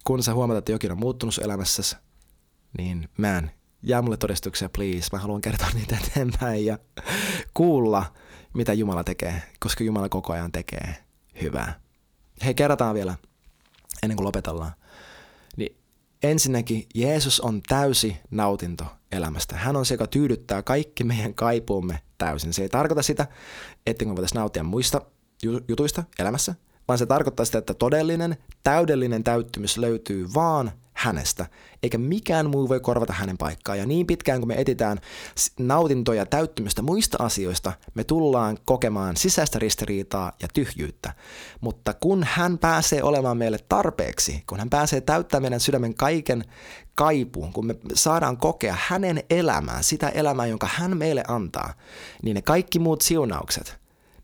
[0.04, 1.96] kun sä huomaat, että jokin on muuttunut sun elämässäsi,
[2.78, 3.52] niin mä en.
[3.84, 5.08] Jää mulle todistuksia, please.
[5.12, 6.80] Mä haluan kertoa niitä eteenpäin ja
[7.54, 8.14] kuulla,
[8.54, 10.96] mitä Jumala tekee, koska Jumala koko ajan tekee
[11.42, 11.80] hyvää.
[12.46, 13.16] Hei, kerrataan vielä,
[14.04, 14.72] ennen kuin lopetellaan.
[15.58, 15.78] Niin
[16.24, 19.56] ensinnäkin Jeesus on täysi nautinto elämästä.
[19.56, 22.54] Hän on se, joka tyydyttää kaikki meidän kaipuumme täysin.
[22.54, 23.28] Se ei tarkoita sitä,
[23.86, 25.02] että me voitaisiin nauttia muista
[25.68, 26.56] jutuista elämässä,
[26.88, 30.72] vaan se tarkoittaa sitä, että todellinen, täydellinen täyttymys löytyy vaan
[31.02, 31.46] hänestä,
[31.84, 33.76] eikä mikään muu voi korvata hänen paikkaa.
[33.76, 34.98] Ja niin pitkään kun me etitään
[35.60, 41.14] nautintoja täyttymystä muista asioista, me tullaan kokemaan sisäistä ristiriitaa ja tyhjyyttä.
[41.62, 46.44] Mutta kun hän pääsee olemaan meille tarpeeksi, kun hän pääsee täyttämään meidän sydämen kaiken
[46.96, 51.74] kaipuun, kun me saadaan kokea hänen elämää, sitä elämää, jonka hän meille antaa,
[52.24, 53.78] niin ne kaikki muut siunaukset,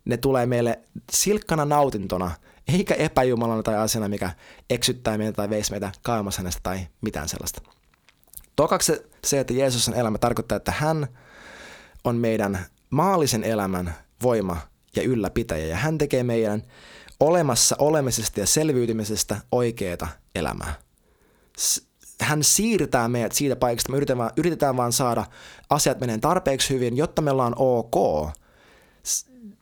[0.06, 0.80] ne tulee meille
[1.12, 2.32] silkkana nautintona–
[2.74, 4.32] eikä epäjumalana tai asiana, mikä
[4.70, 7.62] eksyttää meitä tai veisi meitä kauemmas hänestä tai mitään sellaista.
[8.56, 8.94] Tokaksi
[9.24, 11.08] se, että Jeesuksen elämä tarkoittaa, että hän
[12.04, 14.58] on meidän maallisen elämän voima
[14.96, 16.64] ja ylläpitäjä, ja hän tekee meidän
[17.20, 20.74] olemassa olemisesta ja selviytymisestä oikeaa elämää.
[22.22, 25.26] Hän siirtää meidät siitä paikasta, me yritetään, yritetään vaan saada
[25.70, 27.96] asiat meneen tarpeeksi hyvin, jotta me ollaan ok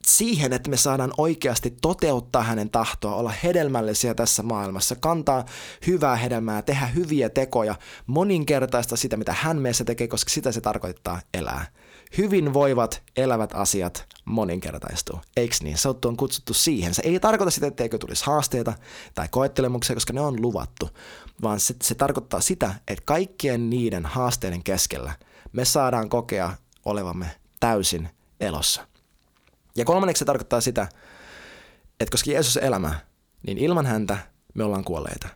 [0.07, 5.45] siihen, että me saadaan oikeasti toteuttaa hänen tahtoa, olla hedelmällisiä tässä maailmassa, kantaa
[5.87, 7.75] hyvää hedelmää, tehdä hyviä tekoja,
[8.07, 11.65] moninkertaista sitä, mitä hän meissä tekee, koska sitä se tarkoittaa elää.
[12.17, 15.19] Hyvin voivat, elävät asiat moninkertaistuu.
[15.37, 15.77] Eikö niin?
[15.77, 16.93] Se on kutsuttu siihen.
[16.93, 18.73] Se ei tarkoita sitä, etteikö tulisi haasteita
[19.15, 20.89] tai koettelemuksia, koska ne on luvattu,
[21.41, 25.13] vaan se, se tarkoittaa sitä, että kaikkien niiden haasteiden keskellä
[25.53, 26.53] me saadaan kokea
[26.85, 28.87] olevamme täysin elossa.
[29.77, 30.87] Ja kolmanneksi se tarkoittaa sitä,
[31.99, 32.99] että koska Jeesus elämä,
[33.47, 34.17] niin ilman häntä
[34.53, 35.27] me ollaan kuolleita.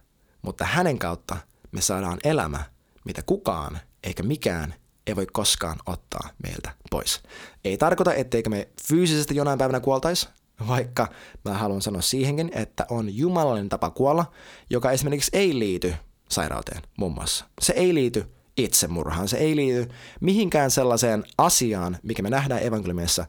[0.41, 1.37] Mutta hänen kautta
[1.71, 2.63] me saadaan elämä,
[3.05, 4.73] mitä kukaan eikä mikään
[5.07, 7.23] ei voi koskaan ottaa meiltä pois.
[7.65, 10.29] Ei tarkoita, etteikö me fyysisesti jonain päivänä kuoltaisi,
[10.67, 11.07] vaikka
[11.45, 14.31] mä haluan sanoa siihenkin, että on jumalallinen tapa kuolla,
[14.69, 15.95] joka esimerkiksi ei liity
[16.29, 17.45] sairauteen muun muassa.
[17.61, 18.25] Se ei liity
[18.57, 19.89] itsemurhaan, se ei liity
[20.21, 23.25] mihinkään sellaiseen asiaan, mikä me nähdään evankeliumissa,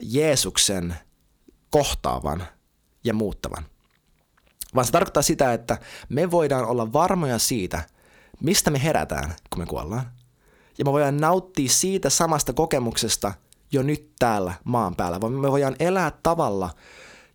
[0.00, 0.96] Jeesuksen
[1.70, 2.46] kohtaavan
[3.04, 3.64] ja muuttavan.
[4.74, 5.78] Vaan se tarkoittaa sitä, että
[6.08, 7.82] me voidaan olla varmoja siitä,
[8.42, 10.10] mistä me herätään, kun me kuollaan.
[10.78, 13.34] Ja me voidaan nauttia siitä samasta kokemuksesta
[13.72, 15.20] jo nyt täällä maan päällä.
[15.20, 16.70] Vaan me voidaan elää tavalla,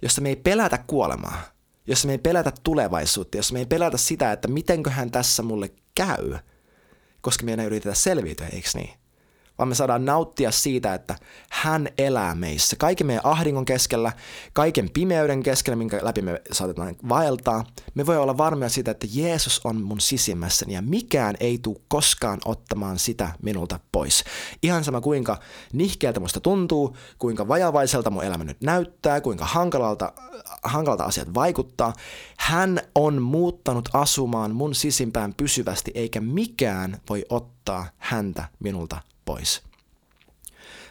[0.02, 1.42] jossa me ei pelätä kuolemaa,
[1.88, 6.38] jossa me ei pelätä tulevaisuutta, jossa me ei pelätä sitä, että mitenköhän tässä mulle käy,
[7.22, 9.03] koska me ei yritetä selviytyä, eikö niin?
[9.58, 11.16] Vaan me saadaan nauttia siitä, että
[11.50, 12.76] hän elää meissä.
[12.76, 14.12] Kaiken meidän ahdingon keskellä,
[14.54, 19.62] kaiken pimeyden keskellä, minkä läpi me saatetaan vaeltaa, me voi olla varmoja siitä, että Jeesus
[19.64, 24.24] on mun sisimmässäni ja mikään ei tule koskaan ottamaan sitä minulta pois.
[24.64, 25.40] Ihan sama kuinka
[25.74, 30.14] nihkeältä musta tuntuu, kuinka vajavaiselta mun elämä nyt näyttää, kuinka hankalalta,
[30.64, 31.94] hankalalta asiat vaikuttaa.
[32.38, 39.64] Hän on muuttanut asumaan mun sisimpään pysyvästi, eikä mikään voi ottaa häntä minulta pois.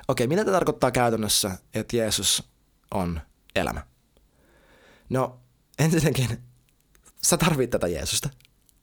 [0.08, 2.42] Okei, mitä tämä tarkoittaa käytännössä, että Jeesus
[2.94, 3.20] on
[3.54, 3.86] elämä?
[5.10, 5.40] No,
[5.78, 6.38] ensinnäkin,
[7.22, 8.30] sä tarvit tätä Jeesusta.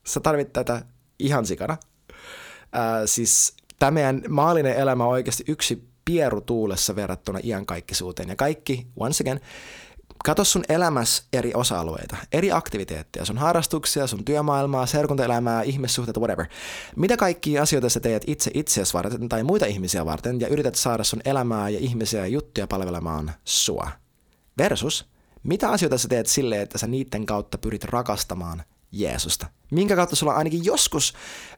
[0.05, 0.85] Sä tarvit tätä
[1.19, 1.77] ihan sikana.
[2.75, 8.29] Äh, siis tämä meidän maallinen elämä on oikeasti yksi pieru tuulessa verrattuna iankaikkisuuteen.
[8.29, 9.39] Ja kaikki, once again,
[10.25, 16.45] Kato sun elämässä eri osa-alueita, eri aktiviteetteja, sun harrastuksia, sun työmaailmaa, seurakuntaelämää, ihmissuhteita, whatever.
[16.95, 21.03] Mitä kaikkia asioita sä teet itse itseäsi varten tai muita ihmisiä varten ja yrität saada
[21.03, 23.91] sun elämää ja ihmisiä ja juttuja palvelemaan sua.
[24.57, 25.09] Versus,
[25.43, 29.47] mitä asioita sä teet silleen, että sä niiden kautta pyrit rakastamaan Jeesusta?
[29.71, 31.13] Minkä kautta sulla on ainakin joskus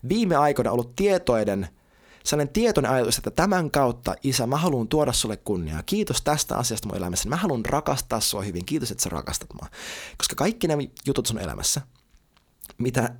[0.09, 1.67] viime aikoina ollut tietoiden–
[2.23, 5.83] sellainen tietoinen ajatus, että tämän kautta, isä, mä haluan tuoda sulle kunniaa.
[5.83, 7.29] Kiitos tästä asiasta mun elämässä.
[7.29, 8.65] Mä haluan rakastaa sua hyvin.
[8.65, 9.69] Kiitos, että sä rakastat mua.
[10.17, 11.81] Koska kaikki nämä jutut sun elämässä,
[12.77, 13.15] mitä,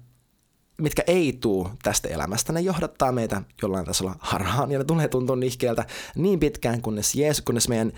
[0.82, 5.36] mitkä ei tuu tästä elämästä, ne johdattaa meitä jollain tasolla harhaan ja ne tulee tuntua
[5.36, 5.86] nihkeältä
[6.16, 7.91] niin pitkään, kunnes Jeesus, kunnes meidän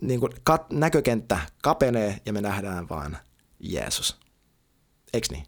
[0.00, 3.18] niin kuin, kat, näkökenttä kapenee ja me nähdään vaan
[3.60, 4.16] Jeesus.
[5.12, 5.44] Eiks niin?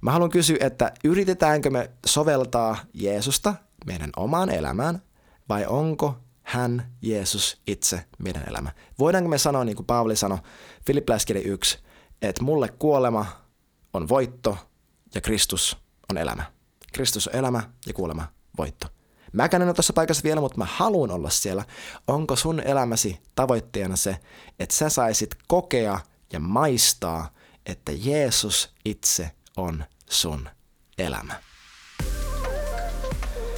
[0.00, 3.54] Mä haluan kysyä, että yritetäänkö me soveltaa Jeesusta
[3.84, 5.02] meidän omaan elämään
[5.48, 8.72] vai onko hän, Jeesus, itse meidän elämä?
[8.98, 10.38] Voidaanko me sanoa, niin kuin Paavali sanoi,
[10.86, 11.78] Filippiläiskirja 1,
[12.22, 13.26] että mulle kuolema
[13.92, 14.58] on voitto
[15.14, 15.76] ja Kristus
[16.10, 16.52] on elämä.
[16.92, 18.26] Kristus on elämä ja kuolema
[18.58, 18.86] voitto.
[19.32, 21.64] Mäkään en ole tässä paikassa vielä, mutta mä haluan olla siellä.
[22.08, 24.16] Onko sun elämäsi tavoitteena se,
[24.58, 26.00] että sä saisit kokea
[26.32, 27.30] ja maistaa,
[27.66, 30.48] että Jeesus itse on sun
[30.98, 31.34] elämä?